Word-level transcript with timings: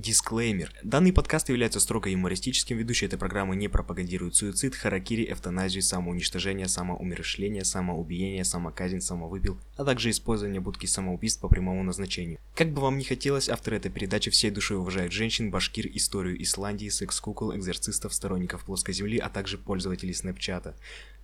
Дисклеймер. 0.00 0.72
Данный 0.82 1.12
подкаст 1.12 1.50
является 1.50 1.78
строго 1.78 2.08
юмористическим. 2.08 2.78
Ведущий 2.78 3.04
этой 3.04 3.18
программы 3.18 3.54
не 3.54 3.68
пропагандирует 3.68 4.34
суицид, 4.34 4.74
харакири, 4.74 5.30
эвтаназию, 5.30 5.82
самоуничтожение, 5.82 6.68
самоумершление, 6.68 7.64
самоубиение, 7.64 8.44
самоказнь, 8.44 9.00
самовыпил, 9.00 9.58
а 9.76 9.84
также 9.84 10.08
использование 10.08 10.62
будки 10.62 10.86
самоубийств 10.86 11.42
по 11.42 11.48
прямому 11.48 11.82
назначению. 11.82 12.38
Как 12.54 12.72
бы 12.72 12.80
вам 12.80 12.96
ни 12.96 13.02
хотелось, 13.02 13.50
авторы 13.50 13.76
этой 13.76 13.90
передачи 13.90 14.30
всей 14.30 14.50
душой 14.50 14.78
уважают 14.78 15.12
женщин, 15.12 15.50
башкир, 15.50 15.86
историю 15.92 16.42
Исландии, 16.42 16.88
секс-кукол, 16.88 17.54
экзорцистов, 17.54 18.14
сторонников 18.14 18.64
плоской 18.64 18.94
земли, 18.94 19.18
а 19.18 19.28
также 19.28 19.58
пользователей 19.58 20.14
снэпчата. 20.14 20.76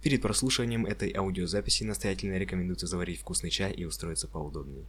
Перед 0.03 0.21
прослушиванием 0.21 0.85
этой 0.85 1.13
аудиозаписи 1.13 1.85
настоятельно 1.85 2.37
рекомендуется 2.37 2.87
заварить 2.87 3.21
вкусный 3.21 3.49
чай 3.49 3.73
и 3.73 3.87
устроиться 3.87 4.29
поудобнее. 4.29 4.85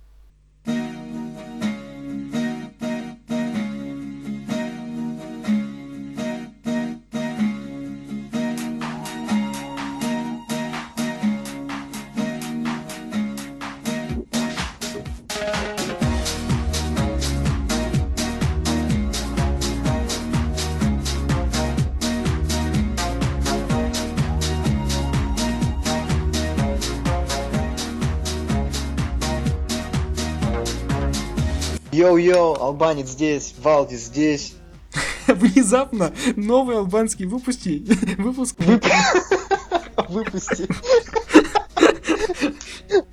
Йоу-йоу, 32.08 32.58
Албанец 32.62 33.10
здесь, 33.10 33.54
Валдис 33.62 34.06
здесь. 34.06 34.56
Внезапно 35.28 36.14
новый 36.38 36.78
албанский 36.78 37.26
выпусти. 37.26 37.86
Выпуск. 38.18 38.56
Выпусти. 40.08 40.68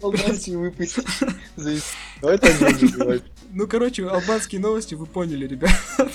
Албанский 0.01 0.55
выпусти. 0.55 1.03
Давай 2.21 2.39
так 2.39 2.79
делать. 2.79 3.25
Ну, 3.51 3.67
короче, 3.67 4.07
албанские 4.07 4.61
новости 4.61 4.95
вы 4.95 5.07
поняли, 5.07 5.49
ребят. 5.49 5.73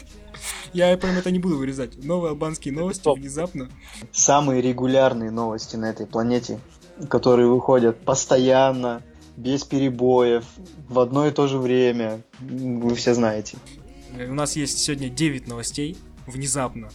Я 0.74 0.96
прям 0.98 1.18
это 1.18 1.32
не 1.32 1.40
буду 1.40 1.58
вырезать. 1.58 2.02
Новые 2.02 2.30
албанские 2.30 2.74
новости 2.74 3.10
внезапно. 3.14 3.70
Самые 4.14 4.62
регулярные 4.62 5.32
новости 5.32 5.76
на 5.76 5.90
этой 5.90 6.06
планете, 6.06 6.60
которые 7.10 7.50
выходят 7.50 8.00
постоянно, 8.06 9.04
без 9.40 9.64
перебоев, 9.64 10.44
в 10.90 11.00
одно 11.00 11.26
и 11.28 11.32
то 11.32 11.48
же 11.48 11.58
время. 11.58 12.22
Вы 12.42 12.94
все 12.96 13.14
знаете. 13.14 13.58
У 14.14 14.34
нас 14.34 14.56
есть 14.56 14.80
сегодня 14.80 15.10
9 15.10 15.48
новостей, 15.48 15.98
внезапно. 16.28 16.90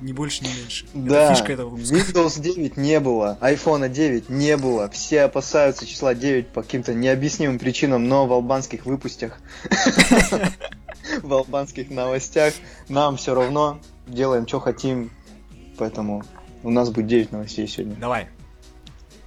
Ни 0.00 0.12
больше, 0.12 0.42
ни 0.42 0.48
меньше. 0.48 0.86
Да, 0.94 1.26
Это 1.26 1.34
фишка 1.34 1.52
этого 1.52 1.68
выпуска. 1.68 1.94
Windows 1.94 2.40
9 2.40 2.76
не 2.76 2.98
было, 2.98 3.38
iPhone 3.40 3.88
9 3.88 4.30
не 4.30 4.56
было. 4.56 4.88
Все 4.88 5.22
опасаются 5.22 5.86
числа 5.86 6.14
9 6.14 6.48
по 6.48 6.62
каким-то 6.62 6.94
необъяснимым 6.94 7.58
причинам, 7.58 8.08
но 8.08 8.26
в 8.26 8.32
албанских 8.32 8.86
выпустях, 8.86 9.38
в 11.22 11.32
албанских 11.32 11.90
новостях 11.90 12.54
нам 12.88 13.16
все 13.16 13.34
равно 13.34 13.78
делаем, 14.08 14.48
что 14.48 14.60
хотим. 14.60 15.10
Поэтому 15.78 16.24
у 16.62 16.70
нас 16.70 16.90
будет 16.90 17.06
9 17.06 17.32
новостей 17.32 17.68
сегодня. 17.68 17.96
Давай. 17.96 18.28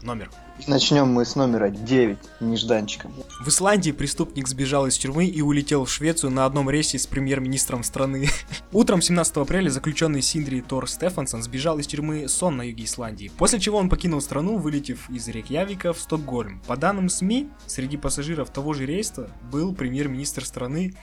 Номер. 0.01 0.29
Начнем 0.67 1.07
мы 1.07 1.25
с 1.25 1.35
номера 1.35 1.69
9, 1.69 2.17
нежданчиком. 2.39 3.13
В 3.41 3.49
Исландии 3.49 3.91
преступник 3.91 4.47
сбежал 4.47 4.87
из 4.87 4.97
тюрьмы 4.97 5.25
и 5.25 5.41
улетел 5.41 5.83
в 5.83 5.91
Швецию 5.91 6.31
на 6.31 6.45
одном 6.45 6.69
рейсе 6.69 6.97
с 6.97 7.05
премьер-министром 7.05 7.83
страны. 7.83 8.29
Утром 8.71 9.01
17 9.01 9.35
апреля 9.37 9.69
заключенный 9.69 10.21
Синдри 10.21 10.61
Тор 10.61 10.89
Стефансон 10.89 11.43
сбежал 11.43 11.77
из 11.79 11.87
тюрьмы 11.87 12.27
Сон 12.29 12.57
на 12.57 12.63
юге 12.63 12.85
Исландии, 12.85 13.29
после 13.37 13.59
чего 13.59 13.77
он 13.77 13.89
покинул 13.89 14.21
страну, 14.21 14.57
вылетев 14.57 15.09
из 15.09 15.27
Рейкьявика 15.27 15.93
в 15.93 15.99
Стокгольм. 15.99 16.61
По 16.65 16.77
данным 16.77 17.09
СМИ, 17.09 17.49
среди 17.67 17.97
пассажиров 17.97 18.49
того 18.49 18.73
же 18.73 18.85
рейса 18.85 19.29
был 19.51 19.75
премьер-министр 19.75 20.45
страны 20.45 20.95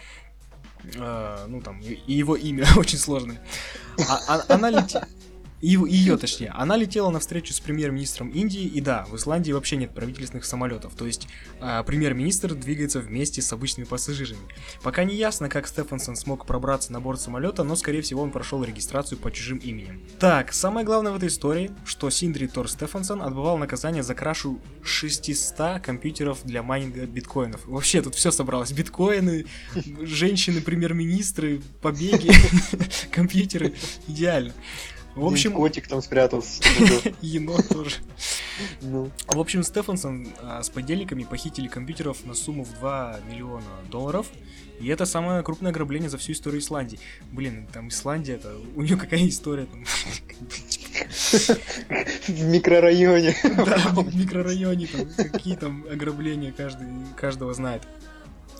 э, 0.95 1.47
ну 1.47 1.61
там, 1.61 1.79
и 1.81 2.13
его 2.13 2.37
имя 2.37 2.67
очень 2.77 2.99
сложное. 2.99 3.41
А- 4.09 4.21
а- 4.29 4.55
она 4.55 4.71
летела... 5.63 5.87
Ее, 5.87 6.17
точнее, 6.17 6.51
она 6.51 6.77
летела 6.77 7.11
на 7.11 7.21
встречу 7.21 7.53
с 7.53 7.61
премьер-министром 7.61 8.31
Индии, 8.31 8.65
и 8.65 8.81
да, 8.81 9.05
в 9.09 9.17
Исландии 9.17 9.53
вообще 9.53 9.77
нет 9.77 9.95
правительственных 9.95 10.45
самолетов, 10.45 10.95
то 10.95 11.07
есть 11.07 11.29
а, 11.61 11.83
премьер-министр 11.85 12.55
двигается 12.55 13.01
вместе 13.01 13.41
с 13.41 13.53
обычными 13.53 13.87
пассажирами. 13.87 14.41
Пока 14.83 15.05
не 15.05 15.15
ясно, 15.15 15.49
как 15.49 15.67
Стефансон 15.67 16.17
смог 16.17 16.47
пробраться 16.47 16.93
на 16.93 17.01
борт 17.01 17.21
самолета, 17.21 17.63
но 17.63 17.77
скорее 17.77 18.03
всего 18.03 18.23
он 18.23 18.31
прошел 18.31 18.63
регистрацию 18.65 19.19
по 19.19 19.31
чужим 19.31 19.59
именем. 19.59 20.03
Так, 20.19 20.53
самое 20.53 20.85
главное 20.85 21.13
в 21.13 21.17
этой 21.17 21.29
истории, 21.29 21.71
что 21.85 22.11
Синдри 22.11 22.47
Тор 22.47 22.69
Стефансон 22.69 23.23
отбывал 23.23 23.57
наказание 23.59 24.03
за 24.03 24.15
крашу 24.15 24.61
600 24.83 25.81
компьютеров 25.81 26.41
для 26.45 26.63
майнинга 26.63 27.07
биткоинов. 27.07 27.67
Вообще 27.67 28.03
тут 28.03 28.15
все 28.15 28.31
собралось, 28.31 28.73
биткоины, 28.73 29.47
женщины, 30.01 30.61
премьер-министры, 30.61 31.63
побеги, 31.81 32.31
компьютеры, 33.11 33.75
идеально. 34.09 34.53
В 35.15 35.27
общем, 35.27 35.53
котик 35.53 35.89
там 35.89 36.01
спрятался. 36.03 36.63
енот 37.21 37.69
тоже. 37.69 37.97
Ну, 38.81 39.11
В 39.27 39.39
общем, 39.39 39.63
Стефансон 39.63 40.29
а, 40.41 40.63
с 40.63 40.71
подельниками 40.71 41.25
похитили 41.25 41.69
компьютеров 41.69 42.25
на 42.25 42.35
сумму 42.35 42.65
в 42.65 42.73
2 42.79 43.21
миллиона 43.31 43.65
долларов. 43.91 44.27
И 44.81 44.89
это 44.89 45.05
самое 45.07 45.43
крупное 45.43 45.71
ограбление 45.71 46.09
за 46.09 46.19
всю 46.19 46.33
историю 46.33 46.61
Исландии. 46.61 46.99
Блин, 47.31 47.69
там 47.73 47.89
Исландия, 47.89 48.35
это 48.35 48.57
у 48.75 48.83
нее 48.83 48.97
какая 48.97 49.29
история 49.29 49.67
там. 49.67 49.85
в 52.27 52.45
микрорайоне. 52.45 53.37
Да, 53.45 53.77
в 53.95 54.17
микрорайоне 54.19 54.87
там, 54.87 55.07
какие 55.31 55.57
там 55.57 55.85
ограбления 55.91 56.53
каждый, 56.53 56.87
каждого 57.17 57.55
знает. 57.55 57.83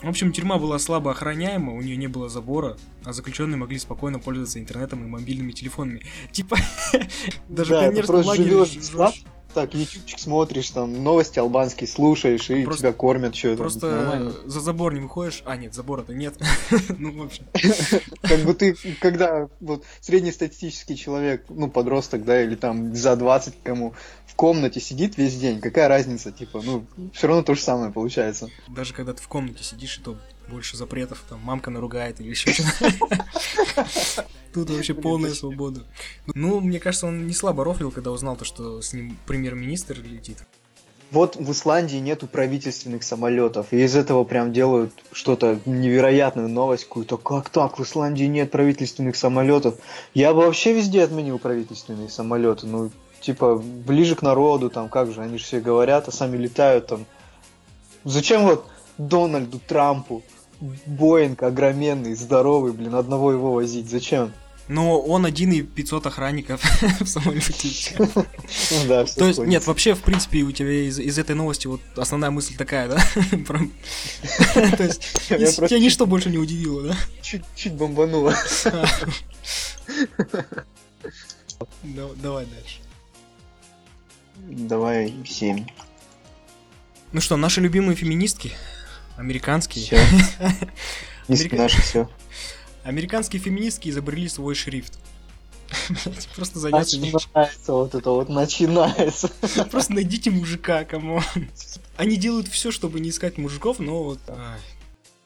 В 0.03 0.09
общем, 0.09 0.33
тюрьма 0.33 0.57
была 0.57 0.79
слабо 0.79 1.11
охраняема, 1.11 1.73
у 1.73 1.81
нее 1.81 1.95
не 1.95 2.07
было 2.07 2.27
забора, 2.27 2.75
а 3.05 3.13
заключенные 3.13 3.57
могли 3.57 3.79
спокойно 3.79 4.19
пользоваться 4.19 4.59
интернетом 4.59 5.05
и 5.05 5.07
мобильными 5.07 5.53
телефонами. 5.53 6.01
Типа, 6.31 6.57
даже 7.47 7.69
Да, 7.71 7.89
в 7.89 7.95
ты 7.95 8.03
так, 9.53 9.73
ютубчик 9.73 10.19
смотришь, 10.19 10.69
там 10.71 11.03
новости 11.03 11.39
албанские 11.39 11.87
слушаешь, 11.87 12.49
и 12.49 12.63
Просто- 12.63 12.81
тебя 12.81 12.93
кормят, 12.93 13.35
что 13.35 13.55
Просто 13.55 13.91
нормально. 13.91 14.33
за 14.45 14.59
забор 14.59 14.93
не 14.93 15.01
выходишь. 15.01 15.41
А, 15.45 15.55
нет, 15.55 15.73
забора-то 15.73 16.13
нет. 16.13 16.35
Ну, 16.97 17.11
в 17.11 17.25
общем. 17.25 17.45
Как 18.21 18.39
бы 18.41 18.53
ты, 18.53 18.75
когда 18.99 19.47
вот 19.59 19.83
среднестатистический 20.01 20.95
человек, 20.97 21.45
ну, 21.49 21.69
подросток, 21.69 22.23
да, 22.25 22.41
или 22.43 22.55
там 22.55 22.95
за 22.95 23.15
20 23.15 23.55
кому, 23.63 23.93
в 24.25 24.35
комнате 24.35 24.79
сидит 24.79 25.17
весь 25.17 25.35
день, 25.37 25.61
какая 25.61 25.87
разница, 25.87 26.31
типа, 26.31 26.61
ну, 26.63 26.85
все 27.13 27.27
равно 27.27 27.43
то 27.43 27.53
же 27.53 27.61
самое 27.61 27.91
получается. 27.91 28.49
Даже 28.67 28.93
когда 28.93 29.13
ты 29.13 29.21
в 29.21 29.27
комнате 29.27 29.63
сидишь, 29.63 29.99
и 29.99 30.01
то 30.01 30.17
больше 30.53 30.77
запретов, 30.77 31.23
там 31.27 31.39
мамка 31.41 31.71
наругает 31.71 32.21
или 32.21 32.29
еще 32.29 32.53
что-то. 32.53 33.25
Тут 34.53 34.69
вообще 34.69 34.93
полная 34.93 35.33
свобода. 35.33 35.81
Ну, 36.27 36.59
мне 36.59 36.79
кажется, 36.79 37.07
он 37.07 37.25
не 37.25 37.33
слабо 37.33 37.63
рофлил, 37.63 37.91
когда 37.91 38.11
узнал 38.11 38.35
то, 38.35 38.45
что 38.45 38.81
с 38.81 38.93
ним 38.93 39.17
премьер-министр 39.25 39.99
летит. 39.99 40.45
Вот 41.09 41.35
в 41.35 41.51
Исландии 41.51 41.97
нету 41.97 42.27
правительственных 42.27 43.03
самолетов, 43.03 43.67
и 43.71 43.83
из 43.83 43.95
этого 43.95 44.23
прям 44.23 44.51
делают 44.51 44.93
что-то 45.11 45.59
невероятную 45.65 46.49
новость 46.49 46.85
какую-то. 46.85 47.17
Как 47.17 47.49
так, 47.49 47.77
в 47.77 47.83
Исландии 47.83 48.23
нет 48.25 48.49
правительственных 48.49 49.15
самолетов? 49.15 49.75
Я 50.13 50.33
бы 50.33 50.39
вообще 50.39 50.73
везде 50.73 51.03
отменил 51.03 51.37
правительственные 51.37 52.09
самолеты, 52.09 52.65
ну, 52.65 52.89
типа, 53.21 53.55
ближе 53.57 54.15
к 54.15 54.21
народу, 54.21 54.69
там, 54.69 54.89
как 54.89 55.11
же, 55.11 55.21
они 55.21 55.37
же 55.37 55.43
все 55.43 55.59
говорят, 55.59 56.07
а 56.07 56.11
сами 56.11 56.37
летают 56.37 56.87
там. 56.87 57.05
Зачем 58.03 58.43
вот 58.43 58.65
Дональду 58.97 59.59
Трампу 59.59 60.23
Боинг 60.85 61.43
огроменный, 61.43 62.15
здоровый, 62.15 62.71
блин, 62.71 62.95
одного 62.95 63.31
его 63.31 63.51
возить, 63.53 63.89
зачем? 63.89 64.31
Но 64.69 64.97
он 65.01 65.25
один 65.25 65.51
и 65.51 65.61
500 65.61 66.07
охранников 66.07 66.61
в 67.01 67.05
самолете. 67.05 67.95
Ну 67.97 68.07
да, 68.87 69.03
То 69.05 69.25
есть, 69.27 69.39
нет, 69.39 69.67
вообще, 69.67 69.93
в 69.93 70.01
принципе, 70.01 70.41
у 70.43 70.51
тебя 70.53 70.87
из, 70.87 70.99
из 70.99 71.19
этой 71.19 71.35
новости 71.35 71.67
вот 71.67 71.81
основная 71.97 72.29
мысль 72.31 72.55
такая, 72.55 72.87
да? 72.87 72.95
То 74.53 74.83
есть, 74.83 75.01
тебя 75.27 75.79
ничто 75.79 76.05
больше 76.05 76.29
не 76.29 76.37
удивило, 76.37 76.81
да? 76.83 76.95
чуть-чуть 77.21 77.73
бомбануло. 77.73 78.33
Да- 81.83 82.09
Давай 82.15 82.45
дальше. 82.45 82.79
Давай 84.35 85.13
7. 85.25 85.65
Ну 87.11 87.21
что, 87.21 87.35
наши 87.37 87.61
любимые 87.61 87.95
феминистки, 87.95 88.53
американские, 89.17 89.85
Все. 89.85 89.99
Америка- 91.27 91.67
все. 91.67 92.09
американские 92.83 93.41
феминистки 93.41 93.89
изобрели 93.89 94.27
свой 94.27 94.55
шрифт. 94.55 94.99
Просто 96.35 96.59
заняться 96.59 96.97
не 96.99 97.11
Начинается 97.11 97.73
вот 97.73 97.95
это 97.95 98.09
вот, 98.11 98.29
начинается. 98.29 99.29
Просто 99.71 99.93
найдите 99.93 100.29
мужика, 100.29 100.83
кому. 100.83 101.21
Они 101.97 102.17
делают 102.17 102.47
все, 102.47 102.71
чтобы 102.71 102.99
не 102.99 103.09
искать 103.09 103.37
мужиков, 103.37 103.79
но 103.79 104.03
вот. 104.03 104.19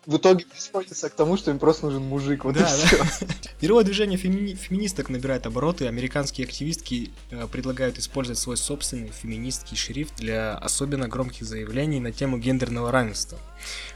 В 0.07 0.15
итоге 0.15 0.45
сводится 0.57 1.09
к 1.09 1.13
тому, 1.15 1.35
что 1.35 1.51
им 1.51 1.59
просто 1.59 1.85
нужен 1.85 2.01
мужик. 2.01 2.45
Вот 2.45 2.55
Да, 2.55 2.61
и 2.61 2.63
да. 2.63 3.03
все. 3.05 3.27
Мировое 3.61 3.83
движение 3.83 4.17
фемини- 4.17 4.55
феминисток 4.55 5.09
набирает 5.09 5.45
обороты. 5.45 5.85
Американские 5.85 6.47
активистки 6.47 7.11
э, 7.29 7.45
предлагают 7.51 7.99
использовать 7.99 8.39
свой 8.39 8.55
собственный 8.55 9.09
феминистский 9.09 9.75
шрифт 9.75 10.15
для 10.15 10.57
особенно 10.57 11.09
громких 11.09 11.43
заявлений 11.45 11.99
на 11.99 12.13
тему 12.13 12.37
гендерного 12.37 12.89
равенства. 12.89 13.37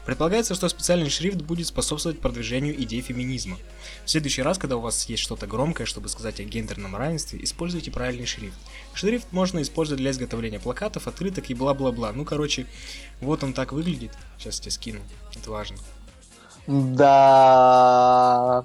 Предполагается, 0.04 0.54
что 0.54 0.68
специальный 0.68 1.08
шрифт 1.08 1.38
будет 1.40 1.66
способствовать 1.66 2.20
продвижению 2.20 2.78
идей 2.82 3.00
феминизма. 3.00 3.56
В 4.04 4.10
следующий 4.10 4.42
раз, 4.42 4.58
когда 4.58 4.76
у 4.76 4.80
вас 4.80 5.08
есть 5.08 5.22
что-то 5.22 5.46
громкое, 5.46 5.86
чтобы 5.86 6.10
сказать 6.10 6.40
о 6.40 6.44
гендерном 6.44 6.94
равенстве, 6.94 7.42
используйте 7.42 7.90
правильный 7.90 8.26
шрифт. 8.26 8.58
Шрифт 8.92 9.28
можно 9.32 9.62
использовать 9.62 10.00
для 10.02 10.10
изготовления 10.10 10.60
плакатов, 10.60 11.08
открыток 11.08 11.48
и 11.48 11.54
бла-бла-бла. 11.54 12.12
Ну, 12.12 12.26
короче, 12.26 12.66
вот 13.22 13.42
он 13.42 13.54
так 13.54 13.72
выглядит. 13.72 14.12
Сейчас 14.38 14.60
тебе 14.60 14.72
скину. 14.72 15.00
Это 15.34 15.50
важно. 15.50 15.78
Да, 16.66 18.64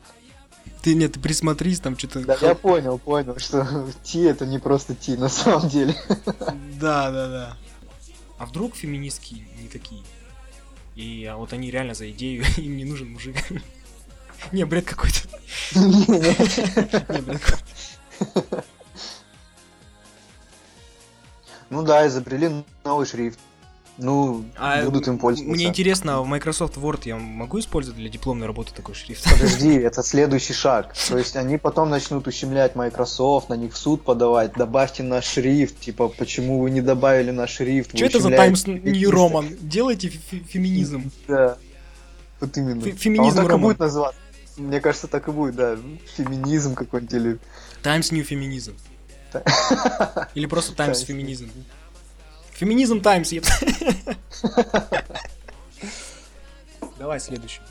Ты 0.83 0.93
нет, 0.93 1.13
ты 1.13 1.19
присмотрись, 1.19 1.79
там 1.79 1.97
что-то... 1.97 2.19
да, 2.19 2.37
я 2.41 2.53
понял, 2.53 2.99
понял, 2.99 3.37
что 3.39 3.87
Ти 4.03 4.21
это 4.23 4.45
не 4.45 4.59
просто 4.59 4.93
Ти 4.95 5.17
на 5.17 5.29
самом 5.29 5.67
деле. 5.67 5.95
Да, 6.79 7.09
да, 7.09 7.27
да. 7.27 7.57
А 8.37 8.45
вдруг 8.45 8.75
феминистки 8.75 9.47
не 9.59 9.67
такие? 9.67 10.03
И 10.95 11.25
а 11.25 11.37
вот 11.37 11.53
они 11.53 11.71
реально 11.71 11.95
за 11.95 12.09
идею, 12.11 12.43
им 12.57 12.77
не 12.77 12.85
нужен 12.85 13.11
мужик. 13.11 13.35
Не, 14.51 14.65
бред 14.65 14.85
какой-то. 14.85 15.27
Не, 15.75 17.21
бред 17.21 17.41
какой-то. 17.41 18.63
Ну 21.69 21.83
да, 21.83 22.07
изобрели 22.07 22.63
новый 22.85 23.05
шрифт. 23.05 23.39
Ну, 23.97 24.45
А, 24.57 24.83
будут 24.83 25.07
им 25.07 25.17
пользоваться. 25.17 25.51
Мне 25.51 25.65
интересно, 25.65 26.17
а 26.17 26.21
в 26.21 26.27
Microsoft 26.27 26.77
Word 26.77 27.01
я 27.05 27.17
могу 27.17 27.59
использовать 27.59 27.99
для 27.99 28.09
дипломной 28.09 28.45
работы 28.45 28.71
такой 28.73 28.93
шрифт? 28.93 29.23
Подожди, 29.23 29.73
это 29.73 30.03
следующий 30.03 30.53
шаг. 30.53 30.93
То 31.09 31.17
есть 31.17 31.35
они 31.35 31.57
потом 31.57 31.89
начнут 31.89 32.27
ущемлять 32.27 32.75
Microsoft, 32.75 33.49
на 33.49 33.55
них 33.55 33.73
в 33.73 33.77
суд 33.77 34.03
подавать, 34.03 34.53
добавьте 34.53 35.01
наш 35.01 35.25
шрифт, 35.25 35.79
типа, 35.79 36.09
почему 36.09 36.59
вы 36.59 36.69
не 36.69 36.81
добавили 36.81 37.31
наш 37.31 37.51
шрифт? 37.55 37.95
Что 37.95 38.05
это 38.05 38.19
за 38.19 38.29
Times 38.29 38.67
New 38.67 38.81
феминисток». 38.81 39.13
Roman? 39.13 39.57
Делайте 39.61 40.09
фе- 40.09 40.43
феминизм. 40.47 41.11
Да. 41.27 41.57
Вот 42.39 42.55
именно. 42.55 42.81
Фе- 42.81 42.91
феминизм 42.91 43.39
А 43.39 43.41
он 43.41 43.47
так 43.47 43.57
и 43.57 43.61
будет 43.61 43.79
называться. 43.79 44.19
Мне 44.57 44.79
кажется, 44.79 45.07
так 45.07 45.27
и 45.27 45.31
будет, 45.31 45.55
да. 45.55 45.77
Феминизм 46.15 46.75
какой-нибудь 46.75 47.13
или... 47.13 47.39
Times 47.83 48.11
New 48.11 48.23
Feminism. 48.23 48.73
Или 50.35 50.45
просто 50.45 50.73
Times 50.73 51.03
Times 51.03 51.09
Feminism. 51.09 51.49
Феминизм 52.57 53.01
Times, 53.01 53.31
еп. 53.31 53.45
Давай 56.97 57.19
следующий. 57.19 57.61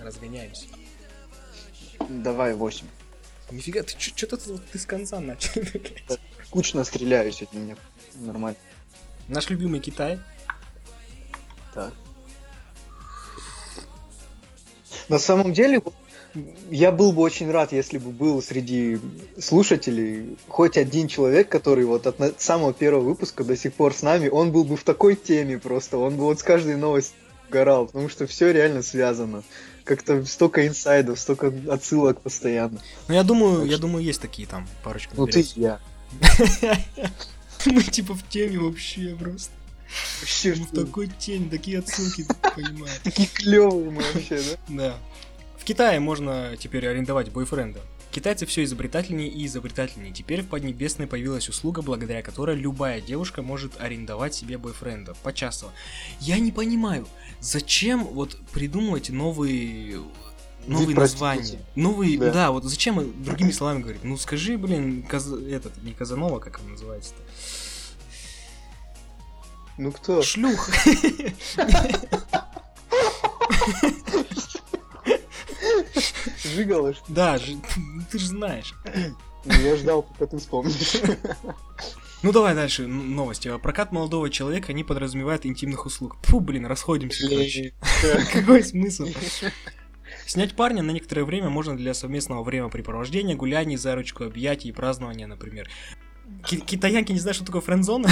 Разгоняемся. 0.00 0.66
Давай 2.08 2.54
8. 2.54 2.84
Нифига, 3.52 3.84
ты 3.84 3.94
что-то 3.96 4.36
ты 4.36 4.78
с 4.78 4.84
конца 4.86 5.20
начал. 5.20 5.62
Кучно 6.50 6.82
стреляю 6.82 7.30
сегодня 7.30 7.60
мне. 7.60 7.76
Нормально. 8.16 8.58
Наш 9.28 9.48
любимый 9.50 9.78
Китай. 9.78 10.18
Так. 11.74 11.94
На 15.08 15.20
самом 15.20 15.52
деле, 15.52 15.80
я 16.70 16.92
был 16.92 17.12
бы 17.12 17.22
очень 17.22 17.50
рад, 17.50 17.72
если 17.72 17.98
бы 17.98 18.10
был 18.10 18.42
среди 18.42 18.98
слушателей 19.40 20.36
хоть 20.48 20.76
один 20.76 21.08
человек, 21.08 21.48
который 21.48 21.84
вот 21.84 22.06
от 22.06 22.40
самого 22.40 22.72
первого 22.72 23.02
выпуска 23.02 23.44
до 23.44 23.56
сих 23.56 23.72
пор 23.74 23.94
с 23.94 24.02
нами, 24.02 24.28
он 24.28 24.52
был 24.52 24.64
бы 24.64 24.76
в 24.76 24.84
такой 24.84 25.16
теме 25.16 25.58
просто, 25.58 25.96
он 25.98 26.16
бы 26.16 26.24
вот 26.24 26.38
с 26.38 26.42
каждой 26.42 26.76
новостью 26.76 27.16
горал, 27.50 27.86
потому 27.86 28.08
что 28.08 28.26
все 28.26 28.52
реально 28.52 28.82
связано. 28.82 29.42
Как-то 29.84 30.22
столько 30.26 30.66
инсайдов, 30.66 31.18
столько 31.18 31.50
отсылок 31.70 32.20
постоянно. 32.20 32.78
Ну 33.08 33.14
я 33.14 33.22
думаю, 33.22 33.60
Так 33.60 33.66
я 33.68 33.72
что- 33.72 33.82
думаю, 33.82 34.04
есть 34.04 34.20
такие 34.20 34.46
там 34.46 34.68
парочку. 34.84 35.14
Ну 35.16 35.26
ты 35.26 35.46
я. 35.56 35.80
Мы 37.66 37.82
типа 37.82 38.14
в 38.14 38.22
теме 38.28 38.58
вообще 38.58 39.16
просто. 39.18 39.50
Вообще, 40.20 40.52
в 40.52 40.70
такой 40.72 41.08
теме, 41.18 41.48
такие 41.50 41.78
отсылки, 41.78 42.26
понимаю. 42.54 42.92
такие 43.02 43.26
клевые 43.32 43.90
мы 43.90 44.02
вообще, 44.12 44.38
да? 44.38 44.58
Да. 44.68 44.98
Китае 45.68 46.00
можно 46.00 46.56
теперь 46.58 46.88
арендовать 46.88 47.30
бойфренда. 47.30 47.78
Китайцы 48.10 48.46
все 48.46 48.64
изобретательнее 48.64 49.28
и 49.28 49.44
изобретательнее. 49.44 50.14
Теперь 50.14 50.40
в 50.40 50.48
Поднебесной 50.48 51.06
появилась 51.06 51.50
услуга, 51.50 51.82
благодаря 51.82 52.22
которой 52.22 52.56
любая 52.56 53.02
девушка 53.02 53.42
может 53.42 53.78
арендовать 53.78 54.34
себе 54.34 54.56
бойфренда 54.56 55.12
почасово. 55.22 55.74
Я 56.20 56.38
не 56.38 56.52
понимаю, 56.52 57.06
зачем 57.40 58.04
вот 58.04 58.38
придумывать 58.50 59.10
новые 59.10 60.00
новые 60.66 60.88
Вид 60.88 60.96
названия. 60.96 61.40
проституции. 61.40 61.66
Новые, 61.74 62.18
да. 62.18 62.32
Да. 62.32 62.50
вот 62.50 62.64
зачем 62.64 63.22
другими 63.22 63.50
словами 63.50 63.82
говорить? 63.82 64.04
Ну 64.04 64.16
скажи, 64.16 64.56
блин, 64.56 65.02
Каз- 65.02 65.30
этот, 65.30 65.82
не 65.82 65.92
Казанова, 65.92 66.38
как 66.38 66.60
он 66.64 66.72
называется-то? 66.72 67.20
Ну 69.76 69.92
кто? 69.92 70.22
Шлюх. 70.22 70.70
Жигало, 76.54 76.94
Да, 77.08 77.38
ж- 77.38 77.56
ты 78.10 78.18
же 78.18 78.26
знаешь. 78.26 78.74
ли? 78.94 79.14
Я 79.62 79.76
ждал, 79.76 80.02
пока 80.02 80.26
ты 80.26 80.38
вспомнишь. 80.38 80.96
Ну 82.22 82.32
давай 82.32 82.54
дальше, 82.54 82.86
новости. 82.88 83.56
Прокат 83.58 83.92
молодого 83.92 84.28
человека 84.30 84.72
не 84.72 84.82
подразумевает 84.82 85.46
интимных 85.46 85.86
услуг. 85.86 86.16
Фу, 86.24 86.40
блин, 86.40 86.66
расходимся, 86.66 87.28
короче. 87.28 87.74
Какой 88.32 88.64
смысл? 88.64 89.06
Снять 90.26 90.56
парня 90.56 90.82
на 90.82 90.90
некоторое 90.90 91.24
время 91.24 91.48
можно 91.48 91.76
для 91.76 91.94
совместного 91.94 92.42
времяпрепровождения, 92.42 93.36
гуляний, 93.36 93.76
за 93.76 93.94
ручку, 93.94 94.24
объятий 94.24 94.68
и 94.68 94.72
празднования, 94.72 95.26
например. 95.26 95.70
Ки- 96.44 96.56
китаянки 96.60 97.12
не 97.12 97.20
знают, 97.20 97.36
что 97.36 97.44
такое 97.46 97.60
френдзона? 97.62 98.08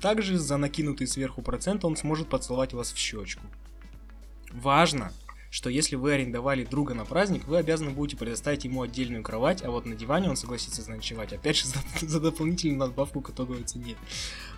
Также 0.00 0.38
за 0.38 0.56
накинутый 0.56 1.06
сверху 1.06 1.42
процент 1.42 1.84
он 1.84 1.96
сможет 1.96 2.28
поцеловать 2.28 2.72
вас 2.72 2.92
в 2.92 2.96
щечку. 2.98 3.42
Важно, 4.52 5.12
что 5.50 5.68
если 5.68 5.96
вы 5.96 6.12
арендовали 6.12 6.64
друга 6.64 6.94
на 6.94 7.04
праздник, 7.04 7.46
вы 7.46 7.58
обязаны 7.58 7.90
будете 7.90 8.16
предоставить 8.16 8.64
ему 8.64 8.82
отдельную 8.82 9.24
кровать, 9.24 9.64
а 9.64 9.70
вот 9.70 9.84
на 9.84 9.96
диване 9.96 10.30
он 10.30 10.36
согласится 10.36 10.82
заночевать, 10.82 11.32
опять 11.32 11.56
же, 11.56 11.66
за, 12.00 12.06
за 12.06 12.20
дополнительную 12.20 12.78
надбавку 12.78 13.20
к 13.20 13.30
итоговой 13.30 13.64
цене. 13.64 13.96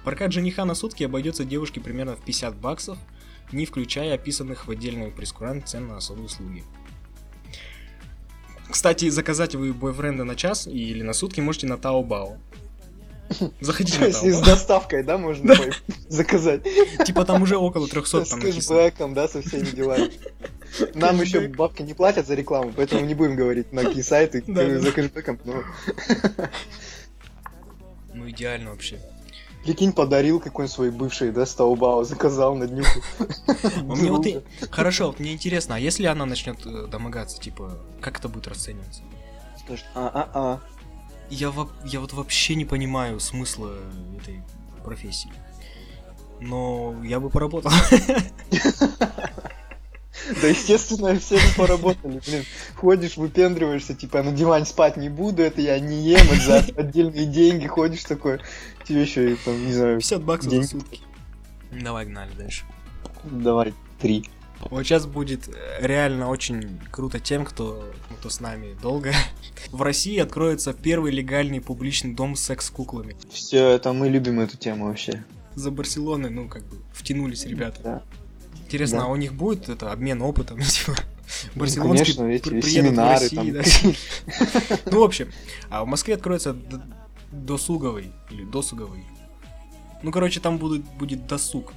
Прокат 0.04 0.32
жениха 0.32 0.64
на 0.66 0.74
сутки 0.74 1.02
обойдется 1.02 1.44
девушке 1.44 1.80
примерно 1.80 2.14
в 2.14 2.22
50 2.22 2.56
баксов, 2.56 2.98
не 3.52 3.64
включая 3.64 4.14
описанных 4.14 4.66
в 4.66 4.70
отдельном 4.70 5.12
прескурант 5.12 5.68
цен 5.68 5.88
на 5.88 5.96
особые 5.96 6.26
услуги. 6.26 6.62
Кстати, 8.70 9.08
заказать 9.08 9.55
вы 9.55 9.72
бойфренда 9.72 10.24
на 10.24 10.36
час 10.36 10.67
или 10.67 11.02
на 11.02 11.12
сутки 11.12 11.40
можете 11.40 11.67
на 11.67 11.76
Таобао. 11.76 12.38
Заходите 13.60 13.98
То 13.98 14.05
на 14.05 14.12
с 14.12 14.41
доставкой, 14.41 15.03
да, 15.03 15.19
можно 15.19 15.55
заказать? 16.08 16.62
Типа 17.05 17.24
там 17.24 17.43
уже 17.43 17.56
около 17.56 17.89
300 17.89 18.24
С 18.24 18.29
там 18.29 18.39
написано. 18.39 18.60
кэшбэком, 18.60 19.15
да, 19.15 19.29
со 19.29 19.43
всеми 19.43 19.67
делами. 19.67 20.10
Нам 20.94 21.20
еще 21.20 21.48
бабки 21.48 21.82
не 21.82 21.94
платят 21.94 22.27
за 22.27 22.34
рекламу, 22.34 22.72
поэтому 22.74 23.05
не 23.05 23.15
будем 23.15 23.36
говорить 23.36 23.72
на 23.72 23.82
какие 23.82 24.03
сайты 24.03 24.43
за 24.46 24.93
кэшбэком. 24.93 25.39
но 25.44 25.62
Ну 28.15 28.31
идеально 28.31 28.70
вообще. 28.70 29.01
Прикинь, 29.65 29.93
подарил 29.93 30.41
какой-нибудь 30.41 30.74
своей 30.74 30.91
бывшей, 30.91 31.31
да, 31.31 31.46
с 31.46 31.55
Таобао, 31.55 32.03
заказал 32.03 32.56
на 32.56 32.67
днюху. 32.67 33.01
Мне 33.82 34.10
вот 34.10 34.27
и... 34.27 34.41
Хорошо, 34.70 35.06
вот 35.06 35.20
мне 35.20 35.32
интересно, 35.32 35.77
а 35.77 35.79
если 35.79 36.06
она 36.06 36.27
начнет 36.27 36.58
э, 36.67 36.89
домогаться, 36.91 37.41
типа, 37.41 37.79
как 38.01 38.19
это 38.19 38.29
будет 38.29 38.48
расцениваться? 38.48 39.03
Скажет, 39.65 39.84
а-а-а. 39.94 40.60
Я, 41.32 41.51
во- 41.51 41.70
я 41.84 42.01
вот 42.01 42.12
вообще 42.12 42.55
не 42.55 42.67
понимаю 42.67 43.19
смысла 43.19 43.74
этой 44.20 44.43
профессии. 44.84 45.32
Но 46.41 46.94
я 47.03 47.20
бы 47.20 47.31
поработал. 47.31 47.72
Да, 50.41 50.46
естественно, 50.46 51.19
все 51.19 51.36
бы 51.36 51.43
поработали, 51.56 52.20
блин. 52.24 52.44
Ходишь, 52.77 53.17
выпендриваешься, 53.17 53.94
типа, 53.94 54.19
«Я 54.19 54.22
на 54.22 54.32
диване 54.32 54.65
спать 54.67 54.96
не 54.96 55.08
буду, 55.08 55.43
это 55.43 55.60
я 55.60 55.81
не 55.81 56.01
ем, 56.03 56.20
это 56.31 56.41
за 56.41 56.56
отдельные 56.77 57.27
деньги 57.27 57.67
ходишь 57.67 58.05
такой. 58.05 58.39
Тебе 58.86 59.03
еще, 59.03 59.32
и, 59.32 59.36
там, 59.36 59.67
не 59.67 59.72
знаю, 59.72 59.98
50 59.98 60.22
баксов 60.22 60.51
Деньги. 60.51 60.65
за 60.65 60.70
сутки. 60.70 61.01
Давай, 61.72 62.06
гнали 62.06 62.32
дальше. 62.34 62.65
давай, 63.24 63.74
три. 64.01 64.29
Вот 64.70 64.84
сейчас 64.84 65.06
будет 65.06 65.48
э, 65.48 65.52
реально 65.86 66.28
очень 66.28 66.81
круто 66.90 67.19
тем, 67.20 67.44
кто, 67.44 67.84
кто 68.19 68.31
с 68.31 68.40
нами 68.40 68.76
долго. 68.81 69.12
В 69.70 69.82
России 69.82 70.19
откроется 70.19 70.72
первый 70.72 71.12
легальный 71.12 71.60
публичный 71.60 72.14
дом 72.14 72.36
с 72.36 72.40
секс-куклами. 72.42 73.16
Все, 73.31 73.69
это 73.69 73.92
мы 73.92 74.08
любим 74.08 74.40
эту 74.40 74.56
тему 74.56 74.86
вообще. 74.86 75.24
За 75.54 75.70
Барселоной, 75.70 76.31
ну, 76.31 76.48
как 76.48 76.64
бы, 76.64 76.78
втянулись 76.92 77.44
ребята. 77.44 77.81
Да. 77.82 78.02
Интересно, 78.64 78.98
Да. 79.00 79.04
а 79.04 79.08
у 79.08 79.16
них 79.16 79.34
будет 79.34 79.69
это 79.69 79.92
обмен 79.92 80.22
опытом? 80.22 80.60
типа, 80.62 80.96
Ну, 81.54 81.60
Барселонские 81.60 82.16
конечно, 82.16 82.48
эти 82.48 82.48
в 82.48 82.98
Россию, 82.98 83.34
там. 83.34 83.52
да. 83.52 83.62
Ну, 84.90 85.00
в 85.00 85.02
общем, 85.04 85.31
а 85.69 85.84
в 85.84 85.86
Москве 85.88 86.14
откроется 86.14 86.56
досуговый 87.31 88.12
или 88.31 88.44
досуговый. 88.44 89.04
Ну, 90.02 90.10
короче, 90.10 90.40
там 90.40 90.58
будут, 90.58 90.82
будет 90.98 91.26
досуг. 91.26 91.72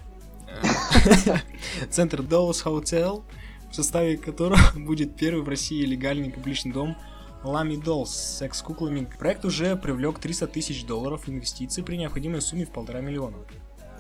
Центр 1.90 2.22
Dolls 2.22 2.64
Hotel, 2.64 3.24
в 3.72 3.76
составе 3.76 4.18
которого 4.18 4.60
будет 4.76 5.16
первый 5.16 5.44
в 5.44 5.50
России 5.50 5.86
легальный 5.86 6.32
публичный 6.32 6.72
дом 6.72 6.98
Lamy 7.44 7.82
Dolls 7.82 8.08
с 8.08 8.38
секс-куклами. 8.40 9.08
Проект 9.20 9.46
уже 9.46 9.76
привлек 9.76 10.20
300 10.20 10.48
тысяч 10.48 10.86
долларов 10.86 11.28
инвестиций 11.28 11.84
при 11.84 11.96
необходимой 11.98 12.42
сумме 12.42 12.66
в 12.66 12.72
полтора 12.72 13.02
миллиона. 13.02 13.38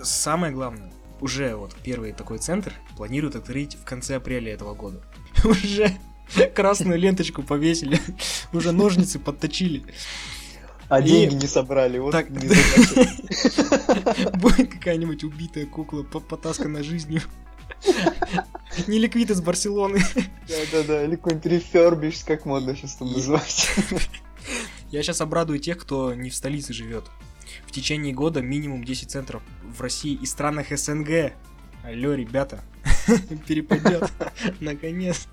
Самое 0.02 0.52
главное, 0.52 0.92
уже 1.22 1.56
вот 1.56 1.76
первый 1.84 2.12
такой 2.12 2.40
центр 2.40 2.74
планируют 2.98 3.36
открыть 3.36 3.76
в 3.76 3.86
конце 3.86 4.16
апреля 4.16 4.54
этого 4.54 4.74
года. 4.74 5.02
Уже 5.44 5.96
красную 6.56 6.98
ленточку 6.98 7.44
повесили, 7.44 8.00
уже 8.52 8.72
ножницы 8.72 9.20
подточили. 9.20 9.84
А 10.90 11.00
И- 11.00 11.04
деньги 11.04 11.36
не 11.36 11.48
собрали, 11.48 11.98
вот 11.98 12.12
Так. 12.12 12.28
Будет 14.40 14.72
какая-нибудь 14.72 15.24
убитая 15.24 15.66
кукла, 15.66 16.04
по- 16.04 16.20
потасканная 16.20 16.84
жизнью. 16.84 17.22
Не 18.88 19.00
ликвид 19.00 19.32
из 19.32 19.42
Барселоны. 19.42 20.02
Да-да-да, 20.48 21.06
или 21.06 21.16
какой-нибудь 21.16 21.46
рефербиш, 21.46 22.24
как 22.26 22.46
модно 22.46 22.76
сейчас 22.76 22.96
там 22.96 23.12
называть. 23.12 23.70
Я 24.92 25.02
сейчас 25.02 25.22
обрадую 25.22 25.60
тех, 25.60 25.78
кто 25.78 26.14
не 26.14 26.30
в 26.30 26.36
столице 26.36 26.74
живет. 26.74 27.06
В 27.66 27.72
течение 27.72 28.14
года 28.14 28.42
минимум 28.42 28.84
10 28.84 29.10
центров 29.10 29.42
в 29.64 29.82
России 29.82 30.14
и 30.14 30.26
странах 30.26 30.68
СНГ. 30.78 31.34
Алло, 31.84 32.14
ребята, 32.14 32.64
перепадет. 33.48 34.10
Наконец. 34.60 35.28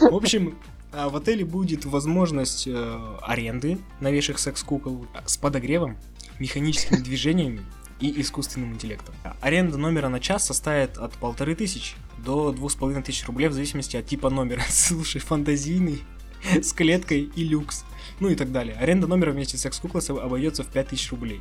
В 0.00 0.14
общем, 0.14 0.58
в 0.92 1.16
отеле 1.16 1.44
будет 1.44 1.84
возможность 1.84 2.66
э, 2.66 3.16
аренды 3.22 3.78
новейших 4.00 4.38
секс-кукол 4.38 5.06
с 5.26 5.36
подогревом, 5.36 5.96
механическими 6.38 6.98
движениями 6.98 7.60
и 8.00 8.20
искусственным 8.20 8.74
интеллектом. 8.74 9.14
А 9.24 9.36
Аренда 9.40 9.76
номера 9.76 10.08
на 10.08 10.20
час 10.20 10.46
составит 10.46 10.98
от 10.98 11.12
полторы 11.14 11.54
тысяч 11.54 11.96
до 12.18 12.52
двух 12.52 12.72
с 12.72 12.74
половиной 12.74 13.02
тысяч 13.02 13.26
рублей 13.26 13.48
в 13.48 13.52
зависимости 13.52 13.96
от 13.96 14.06
типа 14.06 14.30
номера. 14.30 14.62
Слушай, 14.68 15.20
фантазийный, 15.20 16.02
с 16.44 16.72
клеткой 16.72 17.22
и 17.22 17.44
люкс, 17.44 17.84
ну 18.20 18.28
и 18.28 18.34
так 18.34 18.52
далее. 18.52 18.76
Аренда 18.76 19.06
номера 19.06 19.32
вместе 19.32 19.56
с 19.56 19.62
секс-куклой 19.62 20.02
обойдется 20.06 20.62
в 20.62 20.68
5000 20.68 21.10
рублей. 21.10 21.40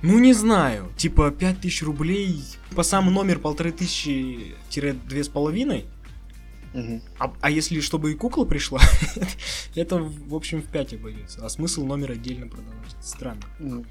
Ну 0.00 0.18
не 0.18 0.32
знаю, 0.32 0.90
типа 0.96 1.30
5000 1.30 1.82
рублей, 1.82 2.42
по 2.74 2.82
сам 2.82 3.12
номер 3.12 3.38
полторы 3.38 3.70
тысячи 3.70 4.56
тире 4.68 4.94
две 4.94 5.22
с 5.22 5.28
половиной, 5.28 5.84
А, 7.18 7.32
а 7.40 7.50
если 7.50 7.80
чтобы 7.80 8.12
и 8.12 8.14
кукла 8.14 8.44
пришла, 8.44 8.80
это 9.74 9.96
в 9.98 10.34
общем 10.34 10.62
в 10.62 10.66
5 10.66 10.94
обойдется. 10.94 11.44
А 11.44 11.48
смысл 11.48 11.84
номер 11.84 12.12
отдельно 12.12 12.48
продавать? 12.48 12.96
Странно. 13.00 13.42
Ну, 13.58 13.84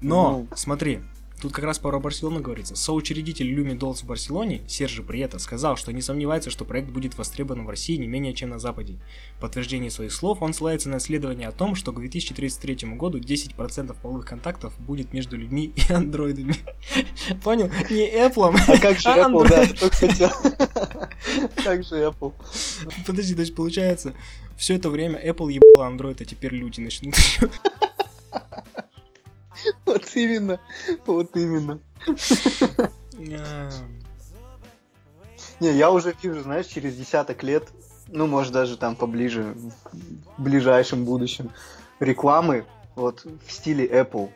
Но, 0.00 0.30
Ну. 0.40 0.48
смотри, 0.54 1.00
тут 1.42 1.52
как 1.52 1.64
раз 1.64 1.80
про 1.80 1.98
Барселону 1.98 2.40
говорится. 2.40 2.76
Соучредитель 2.76 3.48
Люми 3.48 3.74
Долс 3.74 4.02
в 4.02 4.06
Барселоне, 4.06 4.62
Сержи 4.68 5.02
Приета, 5.02 5.40
сказал, 5.40 5.76
что 5.76 5.92
не 5.92 6.00
сомневается, 6.00 6.50
что 6.50 6.64
проект 6.64 6.90
будет 6.90 7.18
востребован 7.18 7.66
в 7.66 7.68
России 7.68 7.96
не 7.96 8.06
менее 8.06 8.32
чем 8.32 8.50
на 8.50 8.60
Западе. 8.60 8.98
В 9.38 9.40
подтверждение 9.40 9.90
своих 9.90 10.12
слов 10.12 10.40
он 10.40 10.54
ссылается 10.54 10.88
на 10.88 10.98
исследование 10.98 11.48
о 11.48 11.52
том, 11.52 11.74
что 11.74 11.90
к 11.92 11.98
2033 11.98 12.90
году 12.94 13.18
10% 13.18 13.96
половых 14.00 14.24
контактов 14.24 14.72
будет 14.78 15.12
между 15.12 15.36
людьми 15.36 15.72
и 15.74 15.92
андроидами. 15.92 16.54
Понял? 17.42 17.68
Не 17.90 18.08
Apple, 18.08 18.56
А 18.68 18.78
как 18.78 19.00
же 19.00 19.08
А, 19.08 19.28
Apple, 19.28 19.48
да, 19.48 19.64
Android. 19.64 19.78
только 19.80 19.96
хотел. 19.96 20.30
Как 21.64 21.84
же 21.84 21.96
Apple? 21.96 22.32
Подожди, 23.06 23.34
то 23.34 23.40
есть 23.40 23.54
получается, 23.54 24.14
все 24.56 24.74
это 24.74 24.90
время 24.90 25.20
Apple 25.24 25.52
ебала 25.52 25.90
Android, 25.90 26.16
а 26.20 26.24
теперь 26.24 26.54
люди 26.54 26.80
начнут 26.80 27.14
Вот 29.86 30.16
именно, 30.16 30.60
вот 31.06 31.36
именно. 31.36 31.80
Не, 35.60 35.72
я 35.72 35.90
уже 35.90 36.14
вижу, 36.22 36.42
знаешь, 36.42 36.66
через 36.66 36.96
десяток 36.96 37.42
лет, 37.42 37.68
ну, 38.08 38.26
может, 38.26 38.52
даже 38.52 38.76
там 38.76 38.96
поближе, 38.96 39.54
в 40.36 40.42
ближайшем 40.42 41.04
будущем, 41.04 41.50
рекламы 42.00 42.64
вот 42.96 43.24
в 43.24 43.52
стиле 43.52 43.86
Apple. 43.86 44.30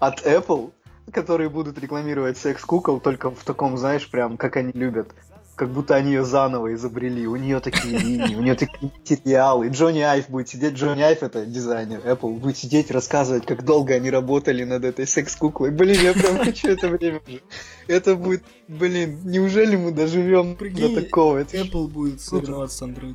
От 0.00 0.26
Apple, 0.26 0.72
которые 1.12 1.48
будут 1.48 1.78
рекламировать 1.78 2.36
секс-кукол 2.38 3.00
только 3.00 3.30
в 3.30 3.44
таком, 3.44 3.78
знаешь, 3.78 4.10
прям, 4.10 4.36
как 4.36 4.56
они 4.56 4.72
любят. 4.72 5.14
Как 5.54 5.70
будто 5.70 5.94
они 5.94 6.12
ее 6.12 6.24
заново 6.24 6.74
изобрели. 6.74 7.26
У 7.26 7.36
нее 7.36 7.60
такие 7.60 7.98
линии, 7.98 8.34
у 8.34 8.40
нее 8.42 8.54
такие 8.54 8.90
материалы. 8.90 9.68
Джонни 9.68 10.00
Айв 10.00 10.30
будет 10.30 10.48
сидеть. 10.48 10.74
Джонни 10.74 11.02
Айв 11.02 11.22
это 11.22 11.44
дизайнер 11.44 12.00
Apple. 12.00 12.38
Будет 12.38 12.56
сидеть 12.56 12.90
рассказывать, 12.90 13.44
как 13.44 13.64
долго 13.64 13.94
они 13.94 14.10
работали 14.10 14.64
над 14.64 14.84
этой 14.84 15.06
секс-куклой. 15.06 15.70
Блин, 15.70 16.00
я 16.02 16.14
прям 16.14 16.38
хочу 16.38 16.68
это 16.68 16.88
время 16.88 17.20
уже. 17.26 17.42
Это 17.86 18.16
будет, 18.16 18.42
блин, 18.66 19.20
неужели 19.24 19.76
мы 19.76 19.92
доживем 19.92 20.56
Прикинь, 20.56 20.94
до 20.94 21.02
такого? 21.02 21.38
Это 21.38 21.58
Apple 21.58 21.88
будет 21.88 22.20
соревноваться 22.20 22.78
с 22.78 22.82
Android. 22.82 23.14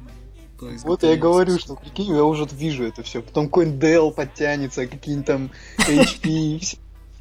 Вот 0.84 1.03
я 1.03 1.15
говорю, 1.15 1.60
что 1.60 1.75
прикинь, 1.75 2.15
я 2.15 2.24
уже 2.24 2.48
вижу 2.51 2.84
это 2.84 3.03
все. 3.03 3.22
Потом 3.22 3.46
какой-нибудь 3.46 3.84
Dell 3.84 4.12
подтянется, 4.12 4.88
какие-нибудь 4.88 5.27
там 5.27 5.51
HP. 5.77 6.60
всё. 6.60 6.77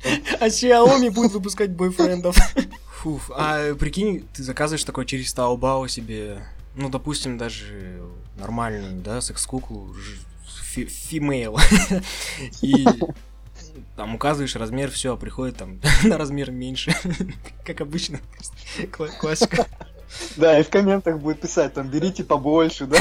А 0.41 0.47
Xiaomi 0.49 1.11
будет 1.11 1.33
выпускать 1.33 1.71
бойфрендов. 1.71 2.37
Фуф, 3.03 3.31
а 3.35 3.75
прикинь, 3.75 4.27
ты 4.33 4.43
заказываешь 4.43 4.85
такой 4.85 5.07
через 5.07 5.35
Taobao 5.35 5.89
себе, 5.89 6.39
ну, 6.75 6.89
допустим, 6.89 7.39
даже 7.39 8.01
нормальную, 8.39 9.01
да, 9.01 9.21
секс-куклу, 9.21 9.95
ж- 9.95 10.19
фи- 10.65 10.87
female, 11.11 11.59
и 12.63 12.85
там 13.97 14.15
указываешь 14.15 14.57
размер, 14.57 14.91
все, 14.91 15.17
приходит 15.17 15.57
там 15.57 15.81
на 16.05 16.19
размер 16.19 16.51
меньше, 16.51 16.95
как 17.65 17.81
обычно, 17.81 18.21
Кла- 18.93 19.17
классика. 19.19 19.67
Да, 20.37 20.59
и 20.59 20.63
в 20.63 20.69
комментах 20.71 21.19
будет 21.19 21.41
писать, 21.41 21.75
там, 21.75 21.89
берите 21.89 22.25
побольше, 22.25 22.87
да? 22.87 22.99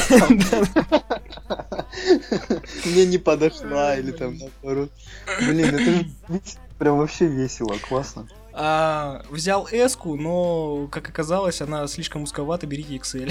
Мне 2.84 3.06
не 3.06 3.18
подошла, 3.18 3.96
или 3.96 4.10
там 4.10 4.36
наоборот. 4.36 4.90
Блин, 5.40 5.74
это 5.74 6.06
прям 6.78 6.98
вообще 6.98 7.26
весело, 7.26 7.76
классно. 7.88 8.28
А, 8.52 9.22
взял 9.30 9.68
s 9.70 9.98
но, 10.04 10.88
как 10.90 11.08
оказалось, 11.08 11.60
она 11.60 11.86
слишком 11.86 12.22
узковата, 12.22 12.66
берите 12.66 12.96
XL. 12.96 13.30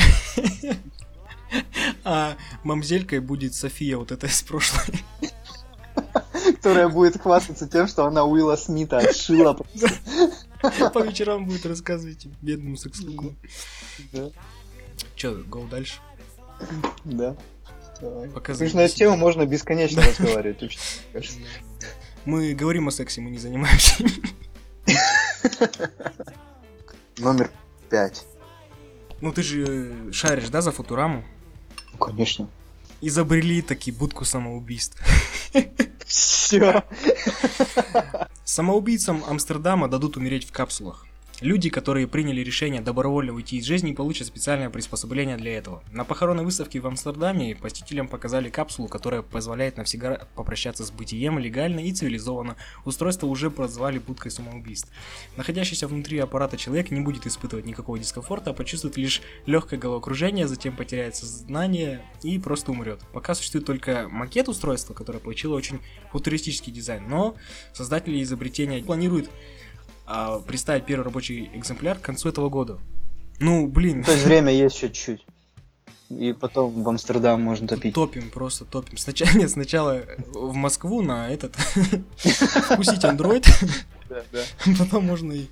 А 2.04 2.36
мамзелькой 2.64 3.20
будет 3.20 3.54
София, 3.54 3.98
вот 3.98 4.12
эта 4.12 4.28
из 4.28 4.42
прошлой. 4.44 5.04
Которая 6.58 6.90
будет 6.90 7.22
хвастаться 7.22 7.68
тем, 7.68 7.88
что 7.88 8.06
она 8.06 8.26
Уилла 8.26 8.56
Смита 8.56 8.98
отшила. 8.98 9.54
По 10.94 11.00
вечерам 11.04 11.46
будет 11.46 11.66
рассказывать 11.66 12.26
бедному 12.42 12.78
секс-куклу. 12.78 13.36
Да, 14.12 14.30
Че, 15.16 15.30
go 15.44 15.70
дальше? 15.70 16.00
да. 17.04 17.36
Потому 18.34 18.68
что 18.68 18.78
на 18.78 18.82
эту 18.82 18.96
тему 18.96 19.16
можно 19.16 19.46
бесконечно 19.46 20.04
разговаривать. 20.04 20.78
Мы 22.26 22.54
говорим 22.54 22.88
о 22.88 22.92
сексе, 22.92 23.22
мы 23.22 23.30
не 23.30 23.38
занимаемся. 23.38 24.04
Номер 27.18 27.52
пять. 27.90 28.26
Ну 29.22 29.32
ты 29.32 29.44
же 29.44 29.66
э, 29.68 30.12
шаришь, 30.12 30.50
да, 30.50 30.62
за 30.62 30.72
Футураму? 30.72 31.24
Ну, 31.94 31.98
Конечно. 31.98 32.50
Изобрели 33.02 33.62
таки 33.62 33.92
будку 33.92 34.26
самоубийств. 34.26 35.00
Все. 36.06 36.84
Самоубийцам 38.44 39.24
Амстердама 39.28 39.88
дадут 39.88 40.18
умереть 40.18 40.46
в 40.46 40.52
капсулах. 40.52 41.06
Люди, 41.42 41.70
которые 41.70 42.08
приняли 42.08 42.40
решение 42.40 42.80
добровольно 42.80 43.34
уйти 43.34 43.58
из 43.58 43.66
жизни, 43.66 43.92
получат 43.92 44.28
специальное 44.28 44.70
приспособление 44.70 45.36
для 45.36 45.58
этого. 45.58 45.84
На 45.92 46.06
похоронной 46.06 46.46
выставке 46.46 46.80
в 46.80 46.88
Амстердаме 46.88 47.58
посетителям 47.58 48.08
показали 48.08 48.50
капсулу, 48.50 48.88
которая 48.88 49.22
позволяет 49.22 49.76
навсегда 49.76 50.28
попрощаться 50.36 50.86
с 50.86 50.92
бытием 50.92 51.38
легально 51.38 51.82
и 51.82 51.92
цивилизованно. 51.92 52.56
Устройство 52.86 53.28
уже 53.28 53.52
прозвали 53.52 54.00
будкой 54.00 54.32
самоубийств. 54.32 54.90
Находящийся 55.36 55.90
внутри 55.90 56.20
аппарата 56.20 56.56
человек 56.56 56.90
не 56.90 57.02
будет 57.02 57.28
испытывать 57.28 57.66
никакого 57.66 58.00
дискомфорта, 58.00 58.52
а 58.52 58.54
почувствует 58.54 58.96
лишь 58.96 59.22
легкое 59.46 59.78
головокружение, 59.78 60.48
затем 60.48 60.74
потеряет 60.74 61.18
сознание 61.18 62.02
и 62.24 62.40
просто 62.40 62.72
умрет. 62.72 63.02
Пока 63.12 63.36
существует 63.36 63.66
только 63.66 64.08
макет 64.10 64.48
устройства, 64.48 64.94
которое 64.94 65.20
получило 65.20 65.54
очень 65.56 65.82
футуристический 66.14 66.72
дизайн, 66.72 67.10
но 67.10 67.36
создатели 67.74 68.24
изобретения 68.24 68.82
планируют 68.82 69.30
а, 70.06 70.40
представить 70.40 70.86
первый 70.86 71.04
рабочий 71.04 71.50
экземпляр 71.54 71.98
к 71.98 72.02
концу 72.02 72.30
этого 72.30 72.50
года. 72.50 72.80
Ну, 73.40 73.68
блин, 73.68 74.04
То 74.04 74.12
есть 74.12 74.26
время 74.26 74.54
есть 74.54 74.78
чуть-чуть. 74.78 75.26
И 76.10 76.34
потом 76.34 76.84
в 76.84 76.88
Амстердам 76.88 77.42
можно 77.42 77.68
топить. 77.68 77.96
топим, 77.96 78.30
просто 78.30 78.64
топим. 78.66 78.98
Сначала, 78.98 79.30
нет, 79.36 79.50
сначала 79.50 80.02
в 80.28 80.54
Москву 80.54 81.02
на 81.02 81.30
этот 81.30 81.56
вкусить 82.16 83.04
андроид, 83.04 83.48
потом 84.78 85.06
можно 85.06 85.34
и... 85.34 85.48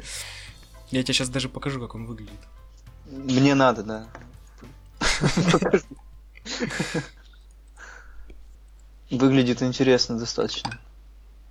Я 0.92 1.02
тебе 1.02 1.16
сейчас 1.16 1.30
даже 1.30 1.50
покажу, 1.50 1.82
как 1.82 1.96
он 1.96 2.06
выглядит. 2.06 2.40
Мне 3.10 3.56
надо, 3.56 3.84
да. 3.84 4.08
Выглядит 9.10 9.64
интересно 9.64 10.20
достаточно. 10.20 10.80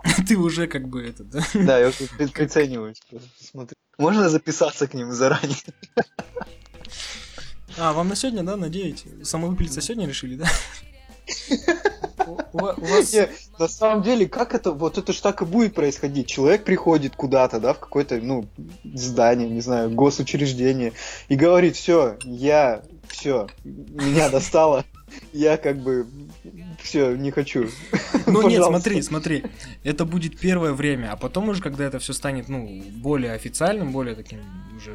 Ты 0.28 0.36
уже 0.36 0.66
как 0.66 0.88
бы 0.88 1.06
это, 1.06 1.24
да? 1.24 1.40
Да, 1.54 1.78
я 1.78 1.88
уже 1.88 2.06
при- 2.16 2.26
прицениваюсь. 2.26 3.00
Смотри. 3.38 3.76
Можно 3.98 4.28
записаться 4.28 4.86
к 4.86 4.94
нему 4.94 5.12
заранее? 5.12 5.56
А, 7.78 7.92
вам 7.92 8.08
на 8.08 8.16
сегодня, 8.16 8.42
да, 8.42 8.56
на 8.56 8.68
9? 8.68 9.26
Самовыпилиться 9.26 9.80
сегодня 9.80 10.06
решили, 10.06 10.36
да? 10.36 10.46
У 12.52 12.58
вас... 12.58 13.12
Не, 13.12 13.28
на 13.58 13.68
самом 13.68 14.02
деле, 14.02 14.28
как 14.28 14.54
это, 14.54 14.72
вот 14.72 14.98
это 14.98 15.12
ж 15.12 15.20
так 15.20 15.42
и 15.42 15.44
будет 15.44 15.74
происходить. 15.74 16.26
Человек 16.26 16.64
приходит 16.64 17.16
куда-то, 17.16 17.60
да, 17.60 17.72
в 17.72 17.78
какое-то, 17.78 18.16
ну, 18.16 18.46
здание, 18.84 19.48
не 19.48 19.60
знаю, 19.60 19.90
госучреждение, 19.90 20.92
и 21.28 21.36
говорит, 21.36 21.76
все, 21.76 22.18
я, 22.24 22.82
все, 23.08 23.46
меня 23.64 24.28
достало, 24.28 24.84
я 25.32 25.56
как 25.56 25.78
бы, 25.82 26.06
все, 26.82 27.16
не 27.16 27.30
хочу. 27.30 27.68
Ну 28.26 28.48
нет, 28.48 28.64
смотри, 28.64 29.02
смотри, 29.02 29.44
это 29.84 30.04
будет 30.04 30.38
первое 30.38 30.72
время, 30.72 31.12
а 31.12 31.16
потом 31.16 31.48
уже, 31.48 31.62
когда 31.62 31.84
это 31.84 31.98
все 31.98 32.12
станет, 32.12 32.48
ну, 32.48 32.82
более 32.96 33.32
официальным, 33.32 33.92
более 33.92 34.14
таким 34.14 34.40
уже 34.76 34.92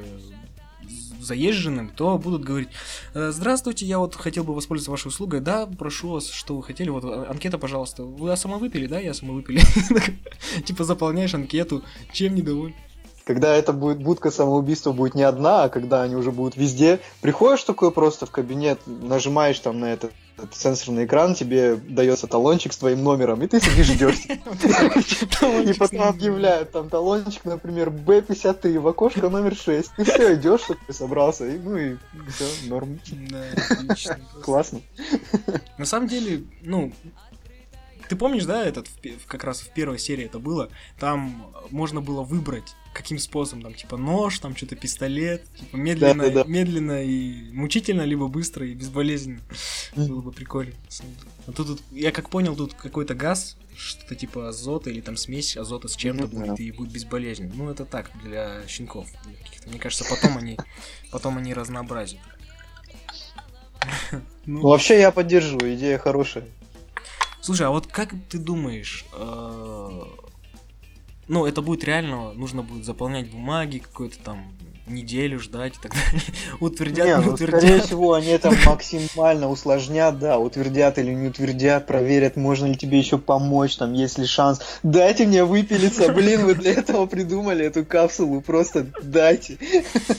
заезженным, 1.20 1.90
то 1.90 2.18
будут 2.18 2.44
говорить, 2.44 2.70
«Э, 3.14 3.32
здравствуйте, 3.34 3.86
я 3.86 4.00
вот 4.00 4.16
хотел 4.16 4.44
бы 4.44 4.56
воспользоваться 4.56 4.92
вашей 4.92 5.08
услугой, 5.08 5.42
да, 5.42 5.66
прошу 5.66 6.10
вас, 6.10 6.30
что 6.30 6.56
вы 6.56 6.64
хотели, 6.64 6.90
вот 6.90 7.04
э, 7.04 7.26
анкета, 7.30 7.58
пожалуйста, 7.58 8.04
вы 8.04 8.36
самовыпили, 8.38 8.88
да, 8.88 9.00
я 9.00 9.14
самовыпили, 9.14 9.62
типа 10.66 10.84
заполняешь 10.84 11.34
анкету, 11.34 11.84
чем 12.14 12.36
недоволен. 12.36 12.76
Когда 13.28 13.54
это 13.54 13.74
будет 13.74 14.02
будка 14.02 14.32
самоубийства 14.32 14.94
будет 14.94 15.14
не 15.14 15.24
одна, 15.24 15.66
а 15.66 15.70
когда 15.70 16.02
они 16.02 16.16
уже 16.16 16.32
будут 16.32 16.56
везде, 16.56 17.02
приходишь 17.20 17.62
такой 17.66 17.92
просто 17.92 18.26
в 18.26 18.32
кабинет, 18.32 18.80
нажимаешь 18.86 19.60
там 19.60 19.82
на 19.82 19.92
этот, 19.92 20.14
этот 20.38 20.56
сенсорный 20.56 21.04
экран, 21.04 21.36
тебе 21.36 21.76
дается 21.76 22.28
талончик 22.28 22.72
с 22.72 22.78
твоим 22.78 23.04
номером, 23.04 23.44
и 23.44 23.48
ты 23.48 23.60
сидишь 23.60 23.88
ждешь. 23.88 24.28
И 25.68 25.74
потом 25.74 26.04
объявляют 26.04 26.72
там 26.72 26.88
талончик, 26.88 27.44
например, 27.44 27.90
Б53 27.90 28.80
в 28.80 28.88
окошко 28.88 29.30
номер 29.30 29.58
6. 29.58 29.92
И 29.98 30.04
все, 30.04 30.36
идешь, 30.36 30.62
такой 30.62 30.96
собрался, 30.96 31.46
и 31.48 31.58
ну 31.58 31.76
и 31.76 31.98
все, 32.30 32.70
норм. 32.70 32.98
Классно. 34.42 34.80
На 35.78 35.84
самом 35.84 36.08
деле, 36.08 36.44
ну, 36.62 36.94
ты 38.08 38.16
помнишь, 38.16 38.46
да, 38.46 38.64
этот 38.64 38.88
как 39.28 39.44
раз 39.44 39.60
в 39.60 39.74
первой 39.74 40.00
серии 40.00 40.26
это 40.26 40.40
было? 40.40 40.70
Там 40.98 41.52
можно 41.72 42.00
было 42.00 42.22
выбрать, 42.22 42.74
каким 42.98 43.20
способом, 43.20 43.62
там, 43.62 43.74
типа 43.76 43.96
нож, 43.98 44.40
там 44.40 44.56
что-то 44.56 44.76
пистолет, 44.76 45.44
типа 45.56 45.76
медленно, 45.76 46.24
Да-да-да. 46.26 46.50
медленно 46.50 47.04
и 47.04 47.52
мучительно, 47.52 48.02
либо 48.02 48.28
быстро 48.28 48.66
и 48.68 48.74
безболезненно. 48.74 49.40
Было 49.96 50.22
бы 50.22 50.32
прикольно. 50.32 50.74
А 51.46 51.52
тут, 51.52 51.68
тут- 51.68 51.82
я 51.92 52.12
как 52.12 52.30
понял, 52.30 52.56
тут 52.56 52.74
какой-то 52.74 53.14
газ, 53.14 53.56
что-то 53.76 54.16
типа 54.16 54.50
азота 54.50 54.90
или 54.90 55.02
там 55.02 55.16
смесь 55.16 55.56
азота 55.56 55.88
с 55.88 55.96
чем-то 55.96 56.28
да. 56.28 56.36
будет 56.38 56.60
и 56.60 56.72
будет 56.72 56.92
безболезненно. 56.92 57.54
Ну, 57.54 57.70
это 57.70 57.86
так, 57.86 58.10
для 58.24 58.68
щенков. 58.68 59.08
для. 59.24 59.70
Мне 59.72 59.80
кажется, 59.80 60.04
потом 60.10 60.38
они, 60.38 60.58
потом 61.12 61.38
они 61.38 61.54
разнообразят. 61.54 62.20
Ну, 64.46 64.62
Ну, 64.62 64.70
вообще 64.70 65.00
я 65.00 65.12
поддерживаю, 65.12 65.76
идея 65.76 65.98
хорошая. 65.98 66.46
Слушай, 67.42 67.68
а 67.68 67.70
вот 67.70 67.88
как 67.88 68.14
ты 68.30 68.38
думаешь, 68.40 69.06
э, 69.14 69.18
ну, 71.28 71.46
это 71.46 71.62
будет 71.62 71.84
реально, 71.84 72.34
нужно 72.34 72.64
будет 72.64 72.86
заполнять 72.86 73.30
бумаги, 73.30 73.80
какую-то 73.80 74.20
там 74.20 74.54
неделю 74.88 75.40
ждать 75.40 75.76
и 75.76 75.80
так 75.82 75.92
далее. 75.94 76.22
Утвердят, 76.60 77.06
Не, 77.06 77.14
не 77.16 77.26
ну, 77.26 77.34
утвердят. 77.34 77.62
скорее 77.62 77.82
всего, 77.82 78.14
они 78.14 78.28
это 78.28 78.52
максимально 78.66 79.50
усложнят, 79.50 80.18
да, 80.20 80.40
утвердят 80.40 80.98
или 80.98 81.14
не 81.14 81.28
утвердят, 81.28 81.88
проверят, 81.88 82.36
можно 82.36 82.68
ли 82.68 82.76
тебе 82.76 82.98
еще 82.98 83.18
помочь, 83.18 83.76
там, 83.76 83.94
есть 83.94 84.18
ли 84.18 84.26
шанс. 84.26 84.62
Дайте 84.84 85.26
мне 85.26 85.44
выпилиться, 85.44 86.12
блин, 86.14 86.46
вы 86.46 86.56
для 86.56 86.72
этого 86.74 87.06
придумали 87.06 87.66
эту 87.66 87.86
капсулу, 87.86 88.42
просто 88.42 88.88
дайте. 89.02 89.58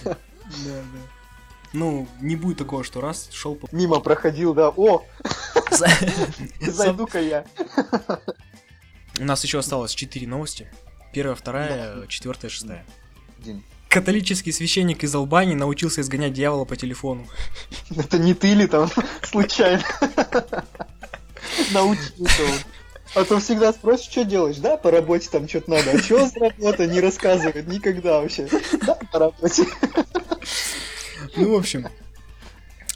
Да, 0.05 0.17
да. 0.65 0.99
Ну, 1.75 2.09
не 2.21 2.37
будет 2.37 2.59
такого, 2.59 2.83
что 2.83 3.01
раз 3.03 3.29
шел 3.31 3.55
по... 3.55 3.69
Мимо 3.73 4.01
проходил, 4.01 4.55
да, 4.55 4.71
о, 4.71 5.05
зайду-ка 6.61 7.21
я. 7.21 7.45
У 9.21 9.25
нас 9.25 9.45
еще 9.45 9.59
осталось 9.59 9.95
4 9.95 10.27
новости. 10.27 10.71
Первая, 11.13 11.35
вторая, 11.35 12.07
четвертая, 12.07 12.51
шестая. 12.51 12.85
Один. 13.41 13.63
Католический 13.89 14.53
священник 14.53 15.03
из 15.03 15.15
Албании 15.15 15.55
научился 15.55 16.03
изгонять 16.03 16.35
дьявола 16.35 16.67
по 16.67 16.77
телефону. 16.77 17.27
Это 17.97 18.19
не 18.19 18.35
ты 18.35 18.53
ли 18.53 18.67
там 18.67 18.91
случайно 19.23 19.83
научился 21.73 22.43
он? 22.43 22.59
А 23.15 23.25
то 23.25 23.41
всегда 23.41 23.73
спросишь, 23.73 24.11
что 24.11 24.25
делаешь? 24.25 24.59
Да, 24.59 24.77
по 24.77 24.91
работе 24.91 25.31
там 25.31 25.49
что-то 25.49 25.71
надо. 25.71 25.93
А 25.93 25.99
что 25.99 26.27
за 26.29 26.39
работа? 26.41 26.87
Не 26.87 27.01
рассказывает 27.01 27.67
никогда 27.67 28.21
вообще. 28.21 28.47
Да, 28.83 28.99
по 29.11 29.19
работе. 29.19 29.65
Ну, 31.35 31.55
в 31.55 31.59
общем, 31.59 31.89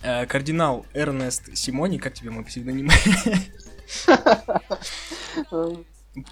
э, 0.03 0.27
кардинал 0.27 0.85
Эрнест 0.93 1.57
Симони, 1.57 1.97
как 1.97 2.13
тебе 2.13 2.31
мой 2.31 2.45
псевдоним, 2.45 2.91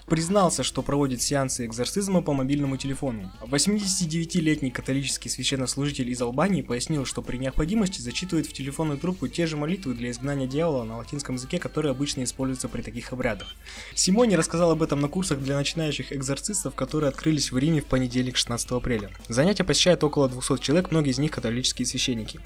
признался, 0.06 0.62
что 0.62 0.82
проводит 0.82 1.22
сеансы 1.22 1.64
экзорцизма 1.64 2.22
по 2.22 2.32
мобильному 2.32 2.76
телефону. 2.76 3.32
89-летний 3.42 4.70
католический 4.70 5.30
священнослужитель 5.30 6.10
из 6.10 6.20
Албании 6.20 6.62
пояснил, 6.62 7.04
что 7.06 7.22
при 7.22 7.38
необходимости 7.38 8.00
зачитывает 8.00 8.46
в 8.46 8.52
телефонную 8.52 8.98
трубку 8.98 9.28
те 9.28 9.46
же 9.46 9.56
молитвы 9.56 9.94
для 9.94 10.10
изгнания 10.10 10.46
дьявола 10.46 10.84
на 10.84 10.98
латинском 10.98 11.36
языке, 11.36 11.58
которые 11.58 11.92
обычно 11.92 12.24
используются 12.24 12.68
при 12.68 12.82
таких 12.82 13.12
обрядах. 13.12 13.54
Симони 13.94 14.34
рассказал 14.34 14.70
об 14.72 14.82
этом 14.82 15.00
на 15.00 15.08
курсах 15.08 15.40
для 15.40 15.56
начинающих 15.56 16.12
экзорцистов, 16.12 16.74
которые 16.74 17.08
открылись 17.08 17.50
в 17.50 17.58
Риме 17.58 17.80
в 17.80 17.86
понедельник 17.86 18.36
16 18.36 18.70
апреля. 18.72 19.10
Занятия 19.28 19.64
посещают 19.64 20.04
около 20.04 20.28
200 20.28 20.58
человек, 20.58 20.90
многие 20.90 21.10
из 21.10 21.18
них 21.18 21.30
католические 21.30 21.86
священники. 21.86 22.40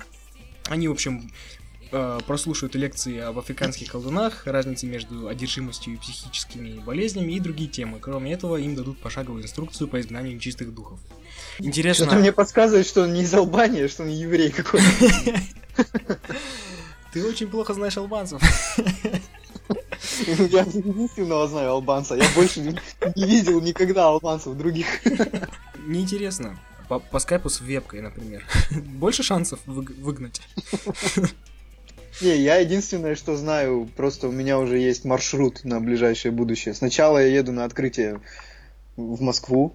Они, 0.66 0.88
в 0.88 0.92
общем, 0.92 1.30
э, 1.94 2.18
прослушают 2.26 2.74
лекции 2.74 3.18
об 3.18 3.38
африканских 3.38 3.90
колдунах, 3.92 4.46
разнице 4.46 4.86
между 4.86 5.28
одержимостью 5.28 5.94
и 5.94 5.96
психическими 5.96 6.80
болезнями 6.80 7.32
и 7.32 7.40
другие 7.40 7.70
темы. 7.70 8.00
Кроме 8.00 8.32
этого, 8.32 8.56
им 8.56 8.74
дадут 8.74 8.98
пошаговую 8.98 9.44
инструкцию 9.44 9.88
по 9.88 10.00
изгнанию 10.00 10.34
нечистых 10.34 10.74
духов. 10.74 10.98
Интересно, 11.58 12.06
Что-то 12.06 12.20
мне 12.20 12.32
подсказывает, 12.32 12.86
что 12.86 13.02
он 13.02 13.14
не 13.14 13.22
из 13.22 13.32
Албании, 13.32 13.84
а 13.84 13.88
что 13.88 14.02
он 14.02 14.08
еврей 14.08 14.50
какой-то. 14.50 14.86
ты 17.12 17.24
очень 17.24 17.46
плохо 17.46 17.74
знаешь 17.74 17.96
албанцев. 17.96 18.42
Я 20.18 20.62
единственного 20.62 21.48
знаю 21.48 21.70
албанца. 21.70 22.14
Я 22.14 22.28
больше 22.34 22.60
не 22.60 22.78
не 23.16 23.26
видел 23.26 23.60
никогда 23.60 24.06
албанцев 24.06 24.56
других. 24.56 24.86
Неинтересно. 25.86 26.58
По, 26.88 26.98
по 26.98 27.18
скайпу 27.18 27.48
с 27.48 27.60
вебкой, 27.60 28.02
например. 28.02 28.44
Больше 28.70 29.22
шансов 29.22 29.60
выг- 29.66 29.98
выгнать. 30.00 30.42
Не, 32.20 32.36
я 32.36 32.56
единственное, 32.56 33.16
что 33.16 33.36
знаю, 33.36 33.88
просто 33.96 34.28
у 34.28 34.32
меня 34.32 34.58
уже 34.58 34.78
есть 34.78 35.04
маршрут 35.04 35.64
на 35.64 35.80
ближайшее 35.80 36.32
будущее. 36.32 36.74
Сначала 36.74 37.18
я 37.18 37.26
еду 37.26 37.52
на 37.52 37.64
открытие 37.64 38.20
в 38.96 39.20
Москву, 39.20 39.74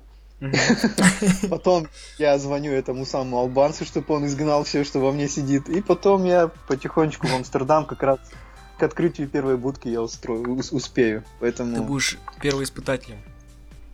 потом 1.49 1.87
я 2.17 2.37
звоню 2.37 2.71
этому 2.71 3.05
самому 3.05 3.39
албанцу, 3.39 3.83
чтобы 3.85 4.13
он 4.15 4.25
изгнал 4.25 4.63
все, 4.63 4.83
что 4.85 4.99
во 4.99 5.11
мне 5.11 5.27
сидит, 5.27 5.67
и 5.67 5.81
потом 5.81 6.23
я 6.23 6.49
потихонечку 6.67 7.27
в 7.27 7.33
Амстердам 7.35 7.85
как 7.85 8.01
раз 8.03 8.19
к 8.77 8.83
открытию 8.83 9.27
первой 9.27 9.57
будки 9.57 9.89
я 9.89 10.01
устрою, 10.01 10.55
ус- 10.55 10.71
успею. 10.71 11.21
Ты 11.21 11.27
Поэтому, 11.41 11.83
будешь 11.83 12.17
первоиспытателем 12.41 13.17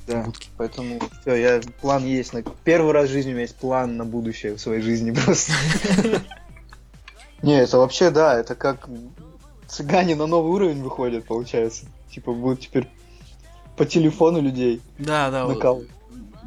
да, 0.05 0.21
будки. 0.21 0.49
поэтому 0.57 0.99
все, 1.21 1.33
я 1.35 1.61
план 1.81 2.05
есть. 2.05 2.33
На 2.33 2.43
первый 2.43 2.91
раз 2.93 3.09
в 3.09 3.11
жизни 3.11 3.29
у 3.29 3.33
меня 3.33 3.41
есть 3.41 3.55
план 3.55 3.97
на 3.97 4.05
будущее 4.05 4.53
в 4.53 4.59
своей 4.61 4.81
жизни 4.81 5.09
просто. 5.09 5.51
Не, 7.41 7.61
это 7.61 7.77
вообще, 7.77 8.09
да, 8.09 8.37
это 8.37 8.55
как 8.55 8.87
цыгане 9.67 10.15
на 10.15 10.25
новый 10.25 10.51
уровень 10.51 10.81
выходят, 10.83 11.25
получается. 11.25 11.85
Типа 12.11 12.33
будут 12.33 12.61
теперь 12.61 12.87
по 13.77 13.85
телефону 13.85 14.41
людей 14.41 14.81
Да, 14.97 15.29
да. 15.29 15.45
вот. 15.45 15.55
накалывать. 15.55 15.89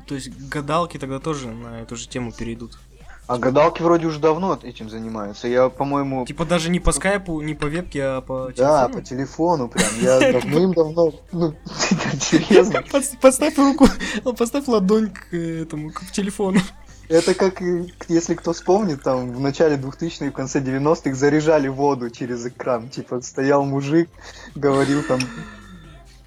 То 0.06 0.14
есть 0.14 0.30
гадалки 0.48 0.96
тогда 0.98 1.18
тоже 1.18 1.48
на 1.48 1.82
эту 1.82 1.96
же 1.96 2.08
тему 2.08 2.32
перейдут. 2.32 2.78
А 3.26 3.36
гадалки 3.36 3.82
вроде 3.82 4.06
уже 4.06 4.18
давно 4.20 4.58
этим 4.62 4.88
занимаются. 4.88 5.48
Я, 5.48 5.68
по-моему, 5.68 6.24
Типа 6.24 6.46
даже 6.46 6.70
не 6.70 6.80
по 6.80 6.92
скайпу, 6.92 7.42
не 7.42 7.52
по 7.52 7.66
вебке, 7.66 8.02
а 8.02 8.20
по 8.22 8.50
да, 8.56 8.86
телефону? 8.86 8.94
по 8.94 9.02
телефону 9.02 9.68
прям. 9.68 9.88
Я 10.00 10.32
давным-давно, 10.32 11.12
ну, 11.32 11.54
серьезно. 12.20 12.82
Поставь 13.20 13.58
руку, 13.58 13.86
поставь 14.38 14.66
ладонь 14.66 15.10
к 15.10 15.36
этому, 15.36 15.90
к 15.90 16.10
телефону. 16.10 16.60
Это 17.08 17.34
как, 17.34 17.62
э, 17.62 17.86
если 18.08 18.34
кто 18.34 18.52
вспомнит, 18.52 19.02
там 19.02 19.32
в 19.32 19.40
начале 19.40 19.76
2000-х, 19.76 20.26
в 20.26 20.32
конце 20.32 20.60
90-х 20.60 21.14
заряжали 21.14 21.68
воду 21.68 22.10
через 22.10 22.44
экран. 22.46 22.88
Типа 22.90 23.20
стоял 23.22 23.64
мужик, 23.64 24.10
говорил 24.54 25.02
там, 25.02 25.18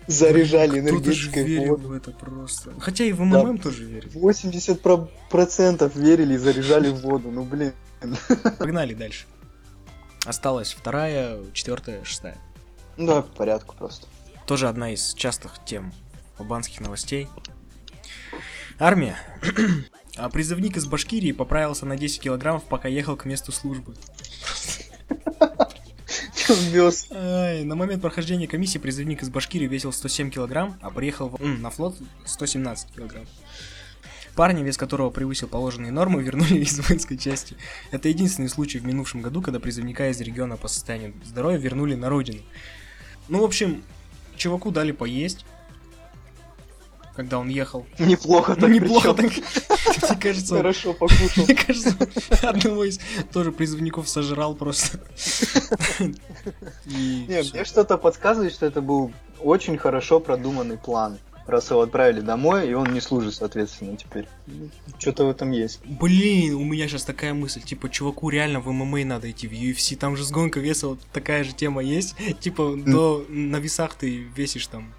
заряжали 0.08 0.80
энергетикой 0.80 1.44
верил 1.44 1.76
воду. 1.76 1.90
в 1.90 1.92
это 1.94 2.12
просто. 2.12 2.74
Хотя 2.80 3.04
и 3.04 3.12
в 3.12 3.22
МММ 3.22 3.60
тоже 3.60 3.86
верит. 3.86 4.14
80% 4.16 4.76
про- 4.76 5.08
процентов 5.30 5.96
верили 5.96 6.34
и 6.34 6.38
заряжали 6.38 6.90
в 6.90 7.02
воду. 7.02 7.30
Ну 7.32 7.44
блин. 7.44 7.74
Погнали 8.58 8.96
дальше. 8.96 9.26
Осталась 10.26 10.74
вторая, 10.74 11.38
четвертая, 11.54 12.04
шестая. 12.04 12.38
Ну 12.98 13.06
давай 13.06 13.24
по 13.24 13.30
порядку 13.36 13.76
просто. 13.76 14.08
Тоже 14.48 14.68
одна 14.68 14.92
из 14.92 15.14
частых 15.14 15.54
тем 15.66 15.94
албанских 16.40 16.80
новостей. 16.80 17.28
Армия. 18.80 19.16
А 20.18 20.30
призывник 20.30 20.78
из 20.78 20.86
Башкирии 20.86 21.32
поправился 21.32 21.86
на 21.86 21.98
10 21.98 22.22
килограммов, 22.22 22.64
пока 22.66 22.88
ехал 22.88 23.16
к 23.16 23.26
месту 23.26 23.52
службы. 23.52 23.96
Вез? 26.72 27.08
На 27.10 27.76
момент 27.76 28.02
прохождения 28.02 28.48
комиссии 28.48 28.78
призывник 28.78 29.24
из 29.24 29.30
Башкирии 29.30 29.68
весил 29.68 29.94
107 29.94 30.30
килограмм, 30.32 30.78
а 30.82 30.90
приехал 30.90 31.30
в- 31.30 31.40
на 31.42 31.70
флот 31.70 31.96
117 32.26 32.92
килограмм. 32.94 33.26
Парня, 34.36 34.64
вес 34.64 34.78
которого 34.78 35.10
превысил 35.10 35.48
положенные 35.48 35.92
нормы, 35.92 36.22
вернули 36.24 36.60
из 36.60 36.78
воинской 36.80 37.18
части. 37.18 37.56
Это 37.92 38.10
единственный 38.10 38.50
случай 38.50 38.80
в 38.80 38.86
минувшем 38.86 39.22
году, 39.22 39.42
когда 39.42 39.60
призывника 39.60 40.10
из 40.10 40.20
региона 40.20 40.58
по 40.58 40.68
состоянию 40.68 41.14
здоровья 41.26 41.58
вернули 41.58 41.96
на 41.96 42.10
родину. 42.10 42.42
Ну, 43.30 43.42
в 43.42 43.46
общем, 43.46 43.84
чуваку 44.36 44.72
дали 44.72 44.92
поесть, 44.92 45.46
когда 47.16 47.40
он 47.40 47.50
ехал. 47.50 47.86
Неплохо 48.00 48.56
Ну, 48.56 48.62
так 48.62 48.70
неплохо 48.70 49.14
так. 49.14 49.26
Мне 49.32 50.20
кажется, 50.20 50.56
Хорошо 50.58 50.94
покушал. 50.94 51.46
мне 51.46 51.56
кажется, 51.56 51.96
одного 52.42 52.84
из 52.84 53.00
тоже 53.34 53.52
призывников 53.52 54.08
сожрал 54.08 54.56
просто. 54.56 55.00
Не, 56.86 57.44
мне 57.54 57.66
что-то 57.66 57.98
подсказывает, 57.98 58.54
что 58.54 58.66
это 58.66 58.82
был 58.82 59.12
очень 59.40 59.78
хорошо 59.78 60.20
продуманный 60.20 60.78
план. 60.78 61.18
Раз 61.48 61.72
его 61.72 61.82
отправили 61.82 62.22
домой, 62.22 62.70
и 62.70 62.74
он 62.74 62.94
не 62.94 63.02
служит, 63.02 63.34
соответственно, 63.34 63.98
теперь. 63.98 64.28
Что-то 65.00 65.26
в 65.26 65.30
этом 65.32 65.52
есть. 65.52 65.82
Блин, 65.84 66.54
у 66.54 66.64
меня 66.64 66.88
сейчас 66.88 67.04
такая 67.04 67.34
мысль, 67.34 67.62
типа, 67.62 67.90
чуваку 67.90 68.30
реально 68.30 68.60
в 68.60 68.72
ММА 68.72 69.06
надо 69.06 69.30
идти, 69.30 69.48
в 69.48 69.52
UFC, 69.52 69.98
там 69.98 70.16
же 70.16 70.24
сгонка 70.24 70.60
веса, 70.60 70.88
вот 70.90 71.00
такая 71.12 71.44
же 71.44 71.54
тема 71.54 71.82
есть, 71.82 72.16
типа, 72.40 72.76
до, 72.78 73.26
на 73.28 73.58
весах 73.58 73.96
ты 73.96 74.18
весишь 74.36 74.68
там 74.68 74.94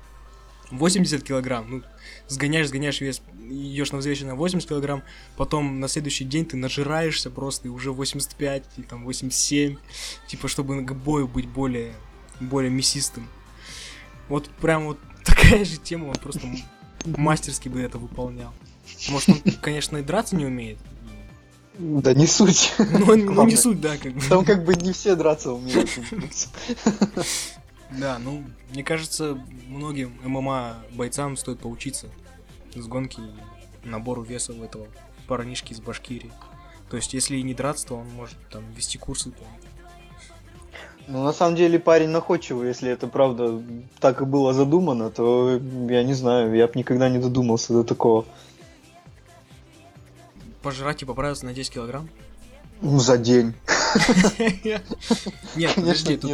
80 0.73 1.23
килограмм, 1.23 1.67
ну, 1.69 1.83
сгоняешь, 2.29 2.69
сгоняешь 2.69 3.01
вес, 3.01 3.23
идешь 3.39 3.93
на 3.93 3.99
взвешенное 3.99 4.35
80 4.35 4.69
килограмм, 4.69 5.03
потом 5.37 5.81
на 5.81 5.89
следующий 5.89 6.25
день 6.25 6.47
ты 6.47 6.57
нажираешься 6.57 7.31
просто, 7.31 7.69
и 7.69 7.71
уже 7.71 7.93
85, 7.93 8.65
и 8.79 8.83
там 8.83 9.05
87, 9.05 9.77
типа, 10.27 10.49
чтобы 10.49 10.83
к 10.85 10.93
бою 10.93 11.29
быть 11.29 11.47
более, 11.47 11.93
более 12.41 12.71
мясистым. 12.71 13.29
Вот 14.29 14.49
прям 14.49 14.87
вот 14.87 14.99
такая 15.25 15.65
же 15.65 15.77
тема, 15.77 16.07
он 16.07 16.15
просто 16.15 16.47
мастерски 17.05 17.69
бы 17.69 17.81
это 17.81 17.99
выполнял. 17.99 18.53
Может, 19.11 19.29
он, 19.29 19.37
конечно, 19.61 19.99
и 19.99 20.03
драться 20.03 20.37
не 20.37 20.47
умеет, 20.47 20.79
Да 21.79 22.15
не 22.15 22.27
суть. 22.27 22.73
ну, 22.79 23.17
ну, 23.17 23.47
не 23.47 23.57
суть, 23.57 23.81
да, 23.81 23.97
как 23.97 24.13
бы. 24.15 24.21
Там 24.29 24.45
как 24.45 24.65
бы 24.65 24.75
не 24.75 24.93
все 24.93 25.17
драться 25.17 25.53
умеют. 25.53 25.91
Да, 27.99 28.19
ну, 28.19 28.43
мне 28.71 28.83
кажется, 28.83 29.39
многим 29.69 30.19
ММА 30.25 30.77
бойцам 30.93 31.37
стоит 31.37 31.61
поучиться 31.61 32.09
с 32.75 32.87
гонки 32.87 33.21
и 33.21 33.89
набору 33.89 34.23
веса 34.23 34.53
у 34.53 34.63
этого 34.63 34.87
парнишки 35.27 35.73
из 35.73 35.81
Башкирии. 35.81 36.33
То 36.91 36.97
есть, 36.97 37.15
если 37.15 37.37
и 37.37 37.43
не 37.43 37.55
драться, 37.55 37.89
то 37.89 37.97
он 37.97 38.09
может 38.11 38.37
там 38.51 38.65
вести 38.73 38.99
курсы. 38.99 39.31
там. 39.31 39.49
Ну, 41.09 41.25
на 41.25 41.33
самом 41.33 41.57
деле, 41.57 41.79
парень 41.79 42.09
находчивый, 42.09 42.69
если 42.69 42.91
это 42.91 43.09
правда 43.09 43.63
так 43.99 44.23
и 44.23 44.25
было 44.25 44.53
задумано, 44.53 45.11
то 45.11 45.61
я 45.89 46.05
не 46.05 46.15
знаю, 46.15 46.55
я 46.55 46.67
бы 46.67 46.73
никогда 46.77 47.09
не 47.09 47.19
додумался 47.19 47.73
до 47.73 47.83
такого. 47.83 48.25
Пожрать 50.63 51.03
и 51.03 51.05
поправиться 51.05 51.45
на 51.45 51.53
10 51.53 51.73
килограмм? 51.73 52.09
Ну, 52.81 52.99
за 53.01 53.19
день. 53.19 53.55
Нет, 55.57 55.75
подожди, 55.75 56.17
тут... 56.17 56.31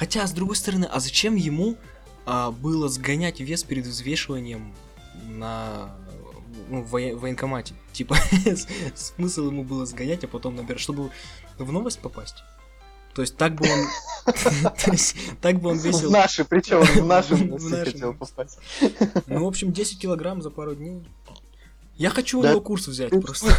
Хотя, 0.00 0.26
с 0.26 0.32
другой 0.32 0.56
стороны, 0.56 0.86
а 0.86 0.98
зачем 0.98 1.34
ему 1.34 1.76
а, 2.24 2.52
было 2.52 2.88
сгонять 2.88 3.38
вес 3.40 3.64
перед 3.64 3.84
взвешиванием 3.84 4.72
на 5.28 5.94
ну, 6.70 6.80
в 6.80 6.94
воен- 6.94 7.18
военкомате? 7.18 7.74
Типа, 7.92 8.16
смысл 8.94 9.48
ему 9.48 9.62
было 9.62 9.84
сгонять, 9.84 10.24
а 10.24 10.26
потом 10.26 10.56
набирать, 10.56 10.80
чтобы 10.80 11.10
в 11.58 11.70
новость 11.70 11.98
попасть? 11.98 12.36
То 13.12 13.20
есть 13.20 13.36
так 13.36 13.56
бы 13.56 13.66
он... 13.70 14.34
Так 15.42 15.60
бы 15.60 15.68
он 15.68 15.78
В 15.78 15.84
весил... 15.84 16.10
наши, 16.10 16.46
причем 16.46 16.80
в 16.80 17.04
наши 17.04 17.34
В 17.36 17.46
носы 17.46 17.68
наши 17.68 17.92
хотел 17.92 18.14
попасть. 18.14 18.58
Ну, 19.26 19.44
в 19.44 19.48
общем, 19.48 19.70
10 19.70 20.00
килограмм 20.00 20.40
за 20.40 20.48
пару 20.48 20.74
дней. 20.74 21.02
Я 22.00 22.08
хочу 22.08 22.38
у 22.38 22.42
Да. 22.42 22.52
него 22.52 22.62
курс 22.62 22.88
взять 22.88 23.10
просто. 23.10 23.52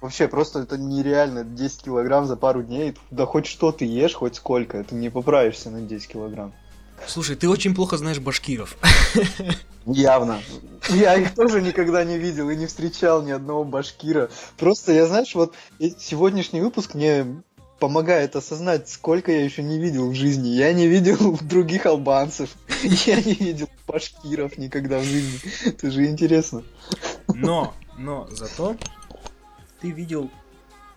Вообще, 0.00 0.26
просто 0.26 0.60
это 0.60 0.78
нереально. 0.78 1.44
10 1.44 1.82
килограмм 1.82 2.26
за 2.26 2.34
пару 2.36 2.62
дней. 2.62 2.96
Да 3.10 3.26
хоть 3.26 3.44
что 3.44 3.72
ты 3.72 3.84
ешь, 3.84 4.14
хоть 4.14 4.36
сколько. 4.36 4.82
Ты 4.82 4.94
не 4.94 5.10
поправишься 5.10 5.68
на 5.68 5.82
10 5.82 6.08
килограмм. 6.08 6.54
Слушай, 7.06 7.36
ты 7.36 7.50
очень 7.50 7.74
плохо 7.74 7.98
знаешь 7.98 8.20
башкиров. 8.20 8.78
Явно. 9.84 10.40
Я 10.88 11.14
их 11.16 11.34
тоже 11.34 11.60
никогда 11.60 12.04
не 12.04 12.16
видел 12.16 12.48
и 12.48 12.56
не 12.56 12.64
встречал 12.66 13.22
ни 13.22 13.32
одного 13.32 13.64
башкира. 13.64 14.30
Просто 14.56 14.92
я, 14.92 15.06
знаешь, 15.06 15.34
вот 15.34 15.54
сегодняшний 15.98 16.62
выпуск 16.62 16.94
мне 16.94 17.42
помогает 17.78 18.34
осознать, 18.34 18.88
сколько 18.88 19.30
я 19.30 19.44
еще 19.44 19.62
не 19.62 19.78
видел 19.78 20.08
в 20.08 20.14
жизни. 20.14 20.48
Я 20.48 20.72
не 20.72 20.86
видел 20.86 21.38
других 21.42 21.84
албанцев. 21.84 22.48
Я 23.06 23.16
не 23.20 23.34
видел 23.34 23.68
башкиров 23.86 24.56
никогда 24.56 25.00
в 25.00 25.04
жизни. 25.04 25.38
Это 25.66 25.90
же 25.90 26.06
интересно. 26.06 26.62
Но, 27.34 27.74
но 27.96 28.26
зато 28.30 28.76
ты 29.80 29.90
видел 29.90 30.30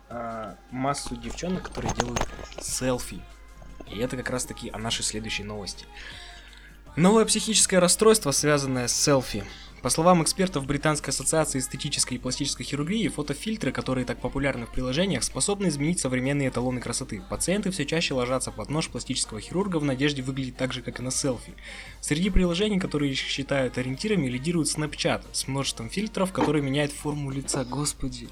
а, 0.10 0.56
массу 0.72 1.16
девчонок, 1.16 1.64
которые 1.64 1.94
делают 1.94 2.28
селфи. 2.62 3.22
И 3.88 4.00
это 4.00 4.18
как 4.18 4.30
раз 4.30 4.46
таки 4.46 4.70
о 4.70 4.78
нашей 4.78 5.04
следующей 5.04 5.44
новости. 5.44 5.86
Новое 6.96 7.26
психическое 7.26 7.80
расстройство, 7.80 8.32
связанное 8.32 8.88
с 8.88 8.94
селфи. 8.94 9.44
По 9.86 9.92
словам 9.92 10.24
экспертов 10.24 10.66
Британской 10.66 11.12
ассоциации 11.12 11.60
эстетической 11.60 12.16
и 12.16 12.18
пластической 12.18 12.66
хирургии, 12.66 13.08
фотофильтры, 13.08 13.72
которые 13.72 14.04
так 14.04 14.20
популярны 14.20 14.66
в 14.66 14.72
приложениях, 14.72 15.24
способны 15.24 15.68
изменить 15.68 16.00
современные 16.00 16.50
эталоны 16.50 16.82
красоты. 16.82 17.22
Пациенты 17.30 17.70
все 17.70 17.86
чаще 17.86 18.16
ложатся 18.16 18.52
под 18.52 18.72
нож 18.72 18.90
пластического 18.90 19.40
хирурга 19.40 19.78
в 19.78 19.84
надежде 19.84 20.24
выглядеть 20.24 20.58
так 20.58 20.74
же, 20.74 20.82
как 20.82 21.00
и 21.00 21.04
на 21.04 21.12
селфи. 21.12 21.54
Среди 22.02 22.32
приложений, 22.32 22.80
которые 22.80 23.12
их 23.12 23.20
считают 23.20 23.78
ориентирами, 23.78 24.26
лидирует 24.26 24.70
Snapchat 24.70 25.22
с 25.32 25.48
множеством 25.48 25.92
фильтров, 25.92 26.34
которые 26.34 26.64
меняют 26.64 26.92
форму 26.92 27.30
лица. 27.30 27.64
Господи, 27.64 28.28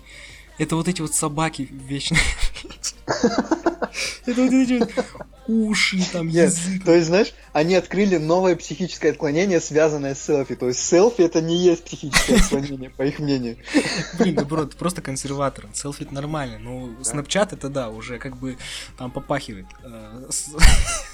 это 0.57 0.75
вот 0.75 0.87
эти 0.87 1.01
вот 1.01 1.13
собаки 1.13 1.67
вечно. 1.71 2.17
Это 4.25 4.41
вот 4.41 4.53
эти 4.53 4.79
вот 4.79 4.89
уши, 5.47 5.99
там, 6.11 6.27
Нет. 6.29 6.53
То 6.85 6.93
есть, 6.93 7.07
знаешь, 7.07 7.33
они 7.51 7.75
открыли 7.75 8.17
новое 8.17 8.55
психическое 8.55 9.09
отклонение, 9.11 9.59
связанное 9.59 10.15
с 10.15 10.23
селфи. 10.23 10.55
То 10.55 10.67
есть 10.67 10.79
селфи 10.79 11.21
это 11.21 11.41
не 11.41 11.57
есть 11.57 11.83
психическое 11.83 12.35
отклонение, 12.37 12.89
по 12.89 13.03
их 13.03 13.19
мнению. 13.19 13.57
Блин, 14.17 14.35
да 14.35 14.45
бро, 14.45 14.65
ты 14.65 14.77
просто 14.77 15.01
консерватор. 15.01 15.67
Селфи 15.73 16.03
это 16.03 16.13
нормально. 16.13 16.59
Ну, 16.59 16.95
Snapchat 17.01 17.49
это 17.53 17.69
да, 17.69 17.89
уже 17.89 18.19
как 18.19 18.37
бы 18.37 18.57
там 18.97 19.11
попахивает 19.11 19.67
э, 19.83 20.27
с 20.29 20.49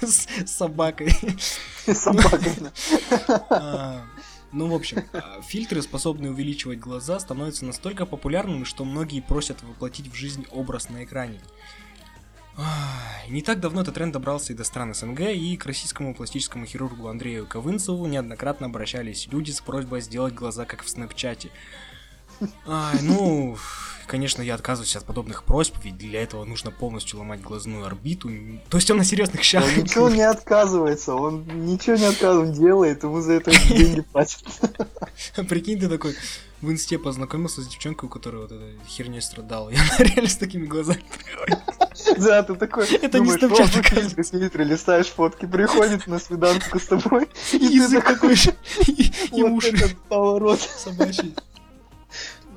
с 0.00 0.28
собакой. 0.46 1.12
Ну, 4.52 4.68
в 4.68 4.74
общем, 4.74 5.04
а, 5.12 5.40
фильтры, 5.42 5.80
способные 5.80 6.32
увеличивать 6.32 6.80
глаза, 6.80 7.20
становятся 7.20 7.64
настолько 7.64 8.04
популярными, 8.04 8.64
что 8.64 8.84
многие 8.84 9.20
просят 9.20 9.62
воплотить 9.62 10.08
в 10.08 10.14
жизнь 10.14 10.46
образ 10.50 10.88
на 10.88 11.04
экране. 11.04 11.40
Не 13.28 13.42
так 13.42 13.60
давно 13.60 13.82
этот 13.82 13.94
тренд 13.94 14.12
добрался 14.12 14.52
и 14.52 14.56
до 14.56 14.64
стран 14.64 14.92
СНГ, 14.92 15.20
и 15.20 15.56
к 15.56 15.66
российскому 15.66 16.14
пластическому 16.14 16.66
хирургу 16.66 17.06
Андрею 17.06 17.46
Ковынцеву 17.46 18.06
неоднократно 18.06 18.66
обращались 18.66 19.28
люди 19.28 19.52
с 19.52 19.60
просьбой 19.60 20.00
сделать 20.00 20.34
глаза 20.34 20.64
как 20.64 20.82
в 20.82 20.88
Снэпчате. 20.88 21.50
Ай, 22.66 22.98
ну, 23.02 23.56
конечно, 24.06 24.42
я 24.42 24.54
отказываюсь 24.54 24.96
от 24.96 25.04
подобных 25.04 25.44
просьб, 25.44 25.76
ведь 25.82 25.96
для 25.96 26.22
этого 26.22 26.44
нужно 26.44 26.70
полностью 26.70 27.18
ломать 27.18 27.40
глазную 27.40 27.84
орбиту. 27.84 28.30
То 28.68 28.78
есть 28.78 28.90
он 28.90 28.98
на 28.98 29.04
серьезных 29.04 29.42
щах. 29.42 29.64
Он 29.64 29.82
ничего 29.84 30.10
не 30.10 30.22
отказывается, 30.22 31.14
он 31.14 31.44
ничего 31.66 31.96
не 31.96 32.06
отказывает, 32.06 32.48
он 32.48 32.54
делает, 32.54 33.02
ему 33.02 33.20
за 33.20 33.34
это 33.34 33.50
деньги 33.68 34.00
платят. 34.00 34.42
Прикинь, 35.48 35.78
ты 35.78 35.88
такой 35.88 36.14
в 36.60 36.70
инсте 36.70 36.98
познакомился 36.98 37.62
с 37.62 37.68
девчонкой, 37.68 38.08
у 38.08 38.10
которой 38.10 38.42
вот 38.42 38.52
этой 38.52 38.78
херней 38.86 39.22
страдала. 39.22 39.70
И 39.70 39.74
она 39.76 39.96
реально 39.98 40.28
с 40.28 40.36
такими 40.36 40.66
глазами. 40.66 41.04
Да, 42.18 42.42
ты 42.42 42.54
такой, 42.54 42.86
Это 42.86 43.18
не 43.18 43.30
Snapchat, 43.30 44.20
«О, 44.20 44.22
фильтры, 44.24 44.64
листаешь 44.64 45.06
фотки, 45.06 45.46
приходит 45.46 46.06
на 46.06 46.18
свиданку 46.18 46.78
с 46.78 46.86
тобой, 46.86 47.28
и 47.52 47.58
ты 47.58 47.74
Язык 47.74 48.04
такой. 48.04 48.36
И 49.32 49.42
уши 49.42 49.96
поворот. 50.08 50.60
собачьи. 50.60 51.34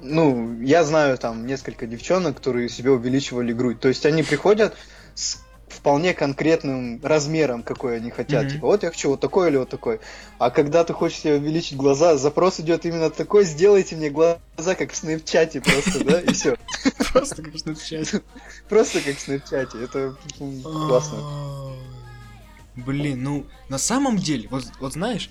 Ну, 0.04 0.62
я 0.62 0.84
знаю 0.84 1.18
там 1.18 1.46
несколько 1.48 1.88
девчонок, 1.88 2.38
которые 2.38 2.70
себе 2.70 2.92
увеличивали 2.92 3.54
грудь. 3.54 3.80
То 3.80 3.88
есть 3.88 4.06
они 4.06 4.24
приходят 4.24 4.76
с 5.16 5.42
вполне 5.68 6.14
конкретным 6.14 7.00
размером, 7.04 7.64
какой 7.64 7.98
они 7.98 8.12
хотят. 8.12 8.44
Мгм. 8.44 8.52
Типа, 8.54 8.68
вот 8.68 8.84
я 8.84 8.90
хочу 8.92 9.10
вот 9.10 9.20
такой 9.22 9.50
или 9.50 9.58
вот 9.58 9.70
такой. 9.70 10.00
А 10.38 10.52
когда 10.52 10.84
ты 10.84 10.94
хочешь 10.94 11.20
себе 11.20 11.36
увеличить 11.36 11.78
глаза, 11.78 12.18
запрос 12.18 12.60
идет 12.60 12.86
именно 12.86 13.10
такой, 13.10 13.44
сделайте 13.44 13.96
мне 13.96 14.10
глаза, 14.10 14.40
как 14.78 14.92
в 14.92 14.96
снэпчате 14.96 15.62
просто, 15.62 16.04
да, 16.04 16.22
и 16.22 16.32
все. 16.34 16.56
Просто 17.14 17.44
как 17.44 17.54
в 17.54 17.58
Snapchat. 17.58 18.24
Просто 18.70 19.02
как 19.02 19.16
в 19.16 19.22
снэпчате. 19.22 19.84
Это 19.84 20.16
м, 20.40 20.62
классно. 20.62 21.18
Ай, 21.18 21.78
Блин, 22.76 23.24
ну, 23.24 23.46
на 23.70 23.78
самом 23.78 24.18
деле, 24.18 24.48
вот, 24.50 24.66
вот 24.80 24.94
знаешь, 24.94 25.30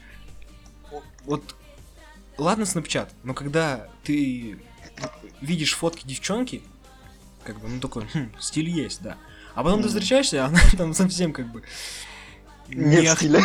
вот, 1.24 1.42
ладно 2.38 2.64
Snapchat, 2.64 3.08
но 3.22 3.34
когда 3.34 3.88
ты 4.04 4.58
видишь 5.40 5.74
фотки 5.74 6.06
девчонки, 6.06 6.62
как 7.44 7.60
бы, 7.60 7.68
ну 7.68 7.80
такой, 7.80 8.06
хм, 8.12 8.32
стиль 8.38 8.68
есть, 8.68 9.02
да. 9.02 9.16
А 9.54 9.62
потом 9.62 9.82
ты 9.82 9.88
встречаешься, 9.88 10.44
а 10.44 10.48
она 10.48 10.60
там 10.76 10.94
совсем 10.94 11.32
как 11.32 11.50
бы... 11.50 11.62
Нет 12.68 13.02
не 13.02 13.16
стиля. 13.16 13.42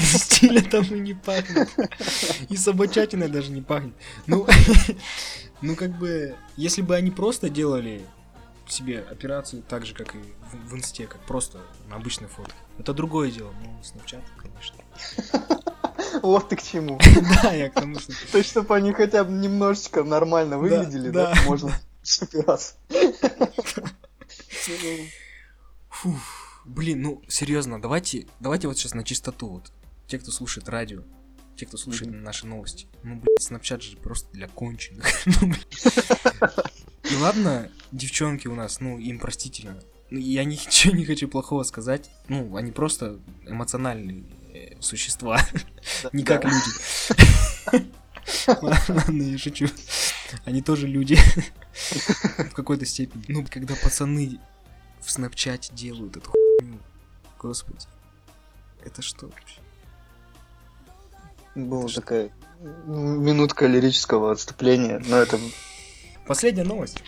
Стиля 0.00 0.62
там 0.62 0.84
и 0.84 1.00
не 1.00 1.14
пахнет. 1.14 1.68
И 2.48 2.56
собачатиной 2.56 3.28
даже 3.28 3.50
не 3.50 3.62
пахнет. 3.62 3.94
Ну, 4.26 4.46
ну 5.62 5.74
как 5.74 5.98
бы, 5.98 6.36
если 6.56 6.82
бы 6.82 6.94
они 6.94 7.10
просто 7.10 7.48
делали 7.48 8.04
себе 8.68 9.00
операцию 9.00 9.62
так 9.62 9.84
же, 9.84 9.94
как 9.94 10.14
и 10.14 10.18
в, 10.18 10.68
в 10.68 10.76
инсте, 10.76 11.08
как 11.08 11.20
просто 11.22 11.58
на 11.88 11.96
обычной 11.96 12.28
фотке, 12.28 12.54
это 12.78 12.94
другое 12.94 13.32
дело. 13.32 13.52
Ну, 13.64 13.80
Snapchat, 13.82 14.22
конечно. 14.36 14.76
Вот 16.22 16.48
ты 16.48 16.56
к 16.56 16.62
чему. 16.62 16.98
Да, 17.42 17.52
я 17.52 17.70
к 17.70 17.74
тому, 17.74 17.98
что... 17.98 18.12
То 18.32 18.38
есть, 18.38 18.50
чтобы 18.50 18.74
они 18.76 18.92
хотя 18.92 19.24
бы 19.24 19.32
немножечко 19.32 20.04
нормально 20.04 20.58
выглядели, 20.58 21.10
да, 21.10 21.34
можно. 21.46 21.72
Фу, 25.88 26.16
блин, 26.64 27.02
ну 27.02 27.22
серьезно, 27.28 27.80
давайте, 27.80 28.26
давайте 28.40 28.68
вот 28.68 28.78
сейчас 28.78 28.94
на 28.94 29.04
чистоту 29.04 29.48
вот. 29.48 29.72
Те, 30.06 30.18
кто 30.18 30.30
слушает 30.32 30.68
радио, 30.68 31.02
те, 31.56 31.66
кто 31.66 31.76
слушает 31.76 32.10
наши 32.12 32.46
новости. 32.46 32.88
Ну, 33.02 33.16
блин, 33.16 33.36
Snapchat 33.38 33.80
же 33.80 33.96
просто 33.96 34.32
для 34.32 34.48
конченых. 34.48 35.06
Ну, 35.26 35.48
блин. 35.48 35.56
И 37.10 37.16
ладно, 37.16 37.70
девчонки 37.92 38.48
у 38.48 38.54
нас, 38.54 38.80
ну, 38.80 38.98
им 38.98 39.18
простительно. 39.18 39.80
Ну, 40.10 40.18
Я 40.18 40.44
ничего 40.44 40.96
не 40.96 41.04
хочу 41.04 41.28
плохого 41.28 41.62
сказать. 41.62 42.10
Ну, 42.28 42.56
они 42.56 42.72
просто 42.72 43.20
эмоциональные 43.46 44.24
э, 44.52 44.80
существа, 44.80 45.40
не 46.12 46.24
как 46.24 46.44
люди. 46.44 47.86
Ладно, 48.46 49.22
я 49.22 49.38
шучу. 49.38 49.66
Они 50.44 50.62
тоже 50.62 50.86
люди. 50.86 51.18
В 52.38 52.54
какой-то 52.54 52.86
степени. 52.86 53.24
Ну, 53.28 53.46
когда 53.48 53.74
пацаны 53.74 54.38
в 55.00 55.10
снапчате 55.10 55.72
делают 55.74 56.16
эту 56.16 56.30
хуйню. 56.30 56.78
Господи. 57.38 57.86
Это 58.84 59.02
что 59.02 59.26
вообще? 59.26 59.60
Была 61.54 61.88
такая 61.88 62.30
ну, 62.86 63.16
минутка 63.16 63.66
лирического 63.66 64.32
отступления, 64.32 65.02
но 65.06 65.16
это... 65.16 65.38
Последняя 66.26 66.64
новость. 66.64 67.02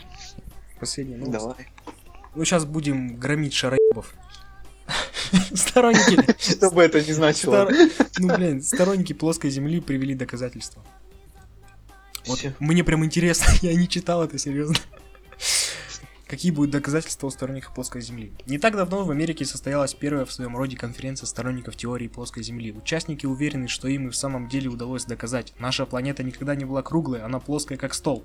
Последняя 0.80 1.16
новость. 1.16 1.32
Давай. 1.32 1.68
Ну, 2.34 2.44
сейчас 2.44 2.64
будем 2.64 3.16
громить 3.16 3.52
шароебов. 3.52 4.14
Сторонники. 5.54 6.18
Что 6.38 6.70
бы 6.70 6.82
это 6.82 7.00
ни 7.00 7.12
значило. 7.12 7.70
Ну, 8.18 8.34
блин, 8.36 8.62
сторонники 8.62 9.12
плоской 9.12 9.50
земли 9.50 9.80
привели 9.80 10.14
доказательства. 10.14 10.82
Вот 12.26 12.44
мне 12.60 12.84
прям 12.84 13.04
интересно, 13.04 13.52
я 13.62 13.74
не 13.74 13.88
читал 13.88 14.22
это 14.22 14.38
серьезно. 14.38 14.76
Какие 16.32 16.50
будут 16.50 16.70
доказательства 16.70 17.26
у 17.26 17.30
сторонников 17.30 17.74
плоской 17.74 18.00
Земли? 18.00 18.32
Не 18.46 18.58
так 18.58 18.74
давно 18.74 19.04
в 19.04 19.10
Америке 19.10 19.44
состоялась 19.44 19.92
первая 19.92 20.24
в 20.24 20.32
своем 20.32 20.56
роде 20.56 20.78
конференция 20.78 21.26
сторонников 21.26 21.76
теории 21.76 22.08
плоской 22.08 22.42
Земли. 22.42 22.72
Участники 22.72 23.26
уверены, 23.26 23.68
что 23.68 23.86
им 23.86 24.06
и 24.06 24.10
в 24.10 24.16
самом 24.16 24.48
деле 24.48 24.70
удалось 24.70 25.04
доказать. 25.04 25.52
Наша 25.58 25.84
планета 25.84 26.22
никогда 26.22 26.54
не 26.54 26.64
была 26.64 26.80
круглой, 26.80 27.20
она 27.20 27.38
плоская 27.38 27.76
как 27.76 27.92
стол. 27.92 28.24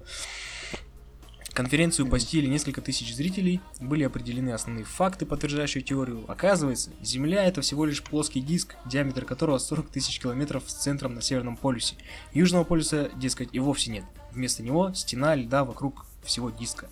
Конференцию 1.57 2.07
посетили 2.07 2.45
несколько 2.45 2.81
тысяч 2.81 3.15
зрителей, 3.15 3.61
были 3.81 4.03
определены 4.03 4.51
основные 4.51 4.85
факты, 4.85 5.25
подтверждающие 5.25 5.81
теорию. 5.81 6.23
Оказывается, 6.27 6.91
Земля 7.01 7.45
это 7.45 7.61
всего 7.61 7.83
лишь 7.85 8.03
плоский 8.03 8.41
диск, 8.41 8.75
диаметр 8.85 9.25
которого 9.25 9.57
40 9.57 9.87
тысяч 9.87 10.19
километров 10.19 10.65
с 10.67 10.73
центром 10.73 11.15
на 11.15 11.23
Северном 11.23 11.57
полюсе. 11.57 11.95
Южного 12.31 12.63
полюса, 12.63 13.09
дескать, 13.15 13.49
и 13.53 13.59
вовсе 13.59 13.89
нет. 13.89 14.03
Вместо 14.33 14.61
него 14.61 14.93
стена 14.93 15.33
льда 15.33 15.63
вокруг 15.63 16.05
всего 16.23 16.51
диска. 16.51 16.89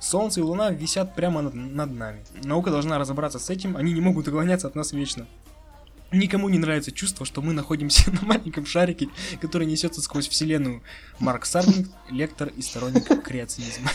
Солнце 0.00 0.40
и 0.40 0.42
Луна 0.42 0.70
висят 0.70 1.14
прямо 1.14 1.42
над, 1.42 1.52
над 1.52 1.90
нами. 1.90 2.24
Наука 2.42 2.70
должна 2.70 2.98
разобраться 2.98 3.38
с 3.38 3.50
этим, 3.50 3.76
они 3.76 3.92
не 3.92 4.00
могут 4.00 4.26
уклоняться 4.26 4.68
от 4.68 4.74
нас 4.74 4.92
вечно. 4.92 5.26
Никому 6.10 6.48
не 6.48 6.58
нравится 6.58 6.90
чувство, 6.90 7.26
что 7.26 7.42
мы 7.42 7.52
находимся 7.52 8.10
на 8.12 8.22
маленьком 8.22 8.64
шарике, 8.64 9.08
который 9.40 9.66
несется 9.66 10.00
сквозь 10.00 10.28
вселенную. 10.28 10.82
Марк 11.18 11.44
Сарвинг, 11.44 11.88
лектор 12.10 12.48
и 12.56 12.62
сторонник 12.62 13.22
креационизма. 13.22 13.90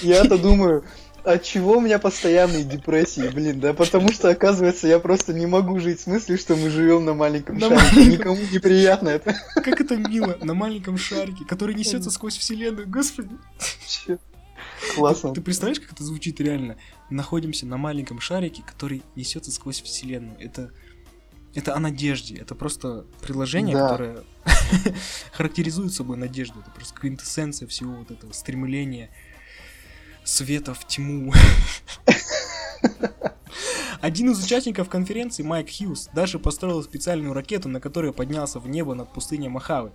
Я-то 0.00 0.38
думаю, 0.38 0.84
от 1.24 1.42
чего 1.42 1.76
у 1.76 1.80
меня 1.80 1.98
постоянные 1.98 2.64
депрессии, 2.64 3.28
блин, 3.28 3.60
да 3.60 3.74
потому 3.74 4.10
что, 4.12 4.30
оказывается, 4.30 4.88
я 4.88 4.98
просто 4.98 5.34
не 5.34 5.46
могу 5.46 5.78
жить 5.78 6.00
с 6.00 6.06
мыслью, 6.06 6.38
что 6.38 6.56
мы 6.56 6.70
живем 6.70 7.04
на 7.04 7.12
маленьком 7.12 7.58
На 7.58 7.68
шарике, 7.68 7.84
маленьком. 7.96 8.12
никому 8.12 8.36
неприятно 8.50 9.08
это. 9.10 9.36
Как 9.54 9.80
это 9.80 9.96
мило, 9.96 10.38
на 10.40 10.54
маленьком 10.54 10.96
шарике, 10.96 11.44
который 11.44 11.74
несется 11.74 12.10
сквозь 12.10 12.36
вселенную, 12.38 12.88
господи. 12.88 13.36
Вообще. 13.58 14.18
Классно. 14.94 15.34
Ты 15.34 15.40
представляешь, 15.40 15.80
как 15.80 15.92
это 15.92 16.04
звучит 16.04 16.40
реально? 16.40 16.76
Находимся 17.10 17.66
на 17.66 17.76
маленьком 17.76 18.20
шарике, 18.20 18.62
который 18.66 19.02
несется 19.16 19.50
сквозь 19.50 19.82
вселенную. 19.82 20.36
Это 20.40 20.70
это 21.54 21.74
о 21.74 21.80
надежде. 21.80 22.36
Это 22.36 22.54
просто 22.54 23.04
приложение, 23.20 23.76
Да. 23.76 23.88
которое 23.88 24.24
характеризует 25.32 25.92
собой 25.92 26.16
надежду. 26.16 26.60
Это 26.60 26.70
просто 26.70 26.94
квинтэссенция 26.98 27.66
всего 27.68 27.92
вот 27.94 28.10
этого 28.10 28.32
стремления 28.32 29.10
света 30.24 30.74
в 30.74 30.86
тьму. 30.86 31.32
Один 34.00 34.30
из 34.30 34.44
участников 34.44 34.88
конференции, 34.88 35.42
Майк 35.42 35.68
Хьюз, 35.76 36.08
даже 36.12 36.38
построил 36.38 36.82
специальную 36.84 37.32
ракету, 37.34 37.68
на 37.68 37.80
которой 37.80 38.12
поднялся 38.12 38.60
в 38.60 38.68
небо 38.68 38.94
над 38.94 39.12
пустыней 39.12 39.48
Мохаве. 39.48 39.90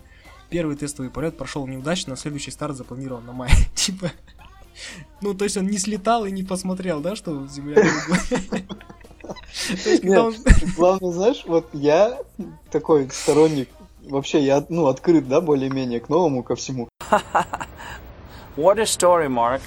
Первый 0.50 0.76
тестовый 0.76 1.10
полет 1.10 1.38
прошел 1.38 1.66
неудачно, 1.68 2.18
следующий 2.18 2.52
старт 2.52 2.76
запланирован 2.76 3.26
на 3.26 3.32
май. 3.32 3.50
Типа, 3.76 4.12
ну, 5.22 5.34
то 5.34 5.46
есть 5.46 5.56
он 5.56 5.68
не 5.68 5.78
слетал 5.78 6.26
и 6.26 6.32
не 6.32 6.44
посмотрел, 6.44 7.00
да, 7.00 7.16
что 7.16 7.48
Земля 7.48 7.76
круглая? 7.82 8.66
Главное, 10.76 11.12
знаешь, 11.12 11.44
вот 11.46 11.68
я 11.74 12.20
такой 12.72 13.10
сторонник, 13.12 13.70
вообще 14.04 14.40
я, 14.42 14.66
ну, 14.70 14.88
открыт, 14.88 15.28
да, 15.28 15.42
более-менее 15.42 16.00
к 16.00 16.10
новому, 16.10 16.44
ко 16.44 16.56
всему. 16.56 16.90
What 18.56 18.80
a 18.80 18.86
story, 18.86 19.30
Mark. 19.30 19.62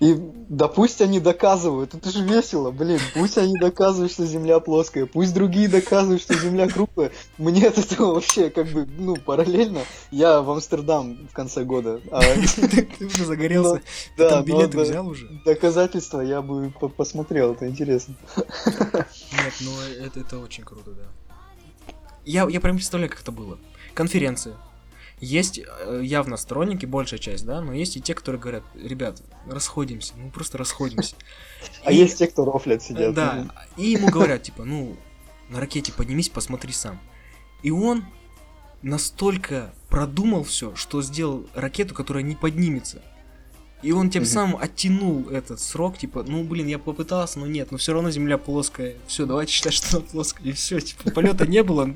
И 0.00 0.16
да 0.48 0.66
пусть 0.66 1.02
они 1.02 1.20
доказывают, 1.20 1.94
это 1.94 2.10
же 2.10 2.24
весело, 2.24 2.70
блин, 2.70 2.98
пусть 3.12 3.36
они 3.36 3.54
доказывают, 3.58 4.10
что 4.10 4.24
Земля 4.24 4.58
плоская, 4.58 5.04
пусть 5.04 5.34
другие 5.34 5.68
доказывают, 5.68 6.22
что 6.22 6.34
Земля 6.34 6.68
круглая. 6.68 7.12
Мне 7.36 7.68
от 7.68 7.76
этого 7.76 8.14
вообще 8.14 8.48
как 8.48 8.68
бы, 8.68 8.86
ну, 8.98 9.16
параллельно. 9.16 9.82
Я 10.10 10.40
в 10.40 10.50
Амстердам 10.50 11.28
в 11.30 11.34
конце 11.34 11.64
года. 11.64 12.00
а 12.10 12.22
Ты 12.22 12.82
ты 12.98 13.06
уже 13.06 13.26
загорелся. 13.26 13.82
Ты 14.16 14.22
да, 14.22 14.30
там 14.30 14.44
билеты 14.44 14.80
взял 14.80 15.06
уже? 15.06 15.28
Доказательства 15.44 16.22
я 16.22 16.40
бы 16.40 16.72
по- 16.80 16.88
посмотрел, 16.88 17.52
это 17.52 17.68
интересно. 17.68 18.14
Нет, 18.36 19.54
ну 19.60 19.70
это, 20.02 20.20
это 20.20 20.38
очень 20.38 20.64
круто, 20.64 20.92
да. 20.92 21.94
Я, 22.24 22.48
я 22.48 22.60
прям 22.60 22.76
представляю, 22.76 23.10
как 23.10 23.20
это 23.20 23.32
было. 23.32 23.58
Конференция. 23.92 24.56
Есть 25.20 25.58
э, 25.58 26.00
явно 26.02 26.38
сторонники, 26.38 26.86
большая 26.86 27.20
часть, 27.20 27.44
да, 27.44 27.60
но 27.60 27.74
есть 27.74 27.96
и 27.96 28.00
те, 28.00 28.14
которые 28.14 28.40
говорят, 28.40 28.64
ребят, 28.74 29.22
расходимся, 29.46 30.14
ну 30.16 30.30
просто 30.30 30.58
расходимся. 30.58 31.14
А 31.84 31.92
есть 31.92 32.16
те, 32.16 32.26
кто 32.26 32.46
рофлят 32.46 32.82
сидят. 32.82 33.14
Да, 33.14 33.46
и 33.76 33.90
ему 33.90 34.08
говорят, 34.08 34.42
типа, 34.42 34.64
ну, 34.64 34.96
на 35.50 35.60
ракете 35.60 35.92
поднимись, 35.92 36.30
посмотри 36.30 36.72
сам. 36.72 36.98
И 37.62 37.70
он 37.70 38.04
настолько 38.80 39.74
продумал 39.90 40.44
все, 40.44 40.74
что 40.74 41.02
сделал 41.02 41.46
ракету, 41.54 41.94
которая 41.94 42.22
не 42.22 42.34
поднимется. 42.34 43.02
И 43.82 43.92
он 43.92 44.10
тем 44.10 44.26
самым 44.26 44.60
оттянул 44.60 45.30
этот 45.30 45.58
срок, 45.58 45.96
типа, 45.96 46.22
ну 46.26 46.44
блин, 46.44 46.66
я 46.66 46.78
попытался, 46.78 47.38
но 47.38 47.46
нет, 47.46 47.70
но 47.70 47.78
все 47.78 47.94
равно 47.94 48.10
Земля 48.10 48.36
плоская. 48.36 48.96
Все, 49.06 49.24
давайте 49.24 49.52
считать, 49.52 49.72
что 49.72 49.96
она 49.96 50.06
плоская. 50.06 50.46
И 50.46 50.52
все, 50.52 50.80
типа, 50.80 51.10
полета 51.10 51.46
не 51.46 51.62
было, 51.62 51.94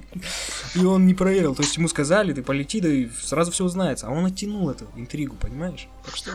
и 0.75 0.85
он 0.85 1.07
не 1.07 1.13
проверил. 1.13 1.55
То 1.55 1.63
есть 1.63 1.77
ему 1.77 1.89
сказали, 1.89 2.33
ты 2.33 2.43
полети, 2.43 2.81
да 2.81 2.89
и 2.89 3.09
сразу 3.11 3.53
все 3.53 3.65
узнается. 3.65 4.07
А 4.07 4.11
он 4.11 4.25
оттянул 4.25 4.71
эту 4.71 4.87
интригу, 4.97 5.37
понимаешь? 5.37 5.89
Так 6.05 6.17
что. 6.17 6.31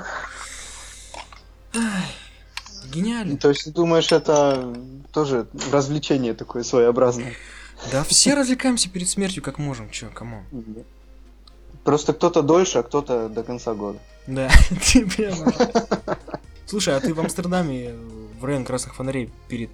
Гениально. 2.94 3.38
То 3.38 3.50
есть 3.50 3.64
ты 3.64 3.72
думаешь, 3.72 4.12
это 4.12 4.76
тоже 5.12 5.48
развлечение 5.72 6.34
такое 6.34 6.64
своеобразное? 6.64 7.34
Да 7.92 8.04
все 8.04 8.36
развлекаемся 8.36 8.90
перед 8.90 9.10
смертью 9.10 9.42
как 9.42 9.58
можем, 9.58 9.90
чё, 9.90 10.10
кому? 10.14 10.44
Просто 11.84 12.14
кто-то 12.14 12.42
дольше, 12.42 12.80
а 12.80 12.84
кто-то 12.84 13.30
до 13.30 13.44
конца 13.44 13.74
года. 13.74 14.00
Да, 14.30 14.50
прямо. 15.16 15.54
Слушай, 16.68 16.96
а 16.96 17.00
ты 17.00 17.16
в 17.16 17.20
Амстердаме 17.20 17.96
в 18.40 18.46
район 18.46 18.64
красных 18.64 18.96
фонарей 18.96 19.32
перед... 19.48 19.72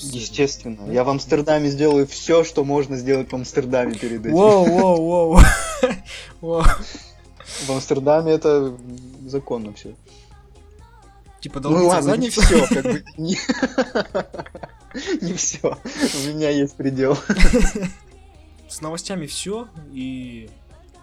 Естественно. 0.00 0.90
Я 0.90 1.04
в 1.04 1.10
Амстердаме 1.10 1.68
сделаю 1.68 2.06
все, 2.06 2.44
что 2.44 2.64
можно 2.64 2.96
сделать 2.96 3.30
в 3.30 3.34
Амстердаме 3.34 3.94
перед 3.94 4.24
этим. 4.24 4.32
Воу, 4.32 4.64
воу, 4.64 5.02
воу. 5.02 5.38
Воу. 6.40 6.64
В 7.66 7.70
Амстердаме 7.70 8.32
это 8.32 8.74
законно 9.26 9.74
все. 9.74 9.94
Типа 11.40 11.60
Ну 11.60 11.70
долбиться 11.70 11.88
ладно, 11.88 12.14
не 12.14 12.30
все, 12.30 12.66
как 12.66 12.84
бы. 12.84 13.04
Не 13.18 13.36
все. 15.34 15.78
У 16.24 16.28
меня 16.28 16.50
есть 16.50 16.74
предел. 16.74 17.18
С 18.68 18.80
новостями 18.80 19.26
все, 19.26 19.68
и 19.92 20.48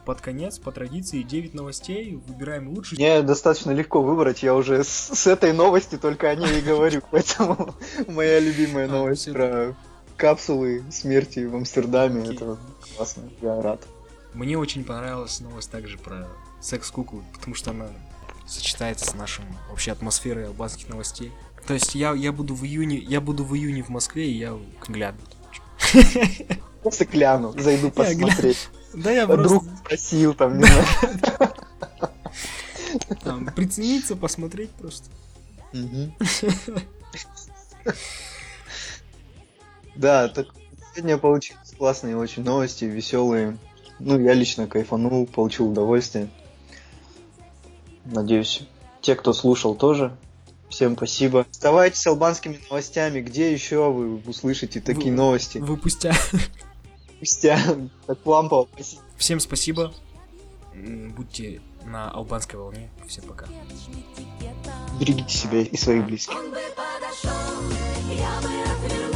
под 0.05 0.21
конец, 0.21 0.59
по 0.59 0.71
традиции, 0.71 1.21
9 1.21 1.53
новостей, 1.53 2.19
выбираем 2.27 2.69
лучшие. 2.69 2.97
Мне 2.97 3.21
достаточно 3.21 3.71
легко 3.71 4.01
выбрать, 4.01 4.43
я 4.43 4.55
уже 4.55 4.83
с, 4.83 4.87
с 5.13 5.27
этой 5.27 5.53
новости 5.53 5.97
только 5.97 6.29
о 6.29 6.35
ней 6.35 6.59
и 6.59 6.61
говорю, 6.61 7.01
поэтому 7.11 7.75
моя 8.07 8.39
любимая 8.39 8.85
А, 8.85 8.91
новость 8.91 9.31
про 9.31 9.75
капсулы 10.17 10.83
смерти 10.91 11.45
в 11.45 11.55
Амстердаме, 11.55 12.33
это 12.33 12.57
классно, 12.95 13.23
я 13.41 13.61
рад. 13.61 13.85
Мне 14.33 14.57
очень 14.57 14.83
понравилась 14.83 15.39
новость 15.39 15.71
также 15.71 15.97
про 15.97 16.27
секс-куклу, 16.61 17.23
потому 17.33 17.55
что 17.55 17.71
она 17.71 17.87
сочетается 18.47 19.05
с 19.05 19.13
нашим 19.13 19.45
вообще 19.69 19.91
атмосферой 19.91 20.47
албанских 20.47 20.89
новостей. 20.89 21.31
То 21.67 21.73
есть 21.73 21.95
я, 21.95 22.13
я 22.13 22.31
буду 22.31 22.55
в 22.55 22.63
июне, 22.63 22.97
я 22.97 23.21
буду 23.21 23.43
в 23.43 23.55
июне 23.55 23.83
в 23.83 23.89
Москве, 23.89 24.29
и 24.29 24.37
я 24.37 24.57
гляну. 24.87 25.19
Просто 26.81 27.05
кляну, 27.05 27.53
зайду 27.57 27.91
гляну. 27.91 27.91
посмотреть. 27.91 28.69
Да 28.93 29.11
я 29.11 29.23
А 29.23 29.27
Друг 29.27 29.63
просто 29.63 29.77
спросил 29.77 30.33
там, 30.33 30.57
не 30.57 30.65
знаю. 30.65 30.85
там, 33.23 33.45
прицениться, 33.47 34.15
посмотреть 34.15 34.71
просто. 34.71 35.05
Да, 39.95 40.29
так 40.29 40.47
сегодня 40.95 41.17
получились 41.17 41.73
классные 41.77 42.15
очень 42.15 42.43
новости, 42.43 42.85
веселые. 42.85 43.57
Ну, 43.99 44.17
я 44.17 44.33
лично 44.33 44.65
кайфанул, 44.65 45.25
получил 45.25 45.69
удовольствие. 45.69 46.29
Надеюсь, 48.05 48.61
те, 49.01 49.15
кто 49.15 49.33
слушал, 49.33 49.75
тоже. 49.75 50.15
Всем 50.69 50.95
спасибо. 50.95 51.45
Оставайтесь 51.51 52.01
с 52.01 52.07
албанскими 52.07 52.59
новостями. 52.69 53.19
Где 53.21 53.51
еще 53.51 53.91
вы 53.91 54.17
услышите 54.25 54.79
такие 54.79 55.11
Вы- 55.11 55.17
новости? 55.17 55.57
Выпустя. 55.57 56.13
спустя. 57.19 57.59
Так 58.07 58.25
лампово. 58.25 58.67
Всем 59.17 59.39
спасибо. 59.39 59.93
Будьте 60.73 61.61
на 61.85 62.09
албанской 62.11 62.57
волне. 62.57 62.89
Всем 63.07 63.25
пока. 63.25 63.47
Берегите 64.99 65.35
себя 65.35 65.61
и 65.61 65.77
своих 65.77 66.05
близких. 66.05 66.35
Он 66.35 66.49
бы 66.49 66.57
подошел, 66.75 67.71
я 68.09 68.41
бы. 68.41 69.08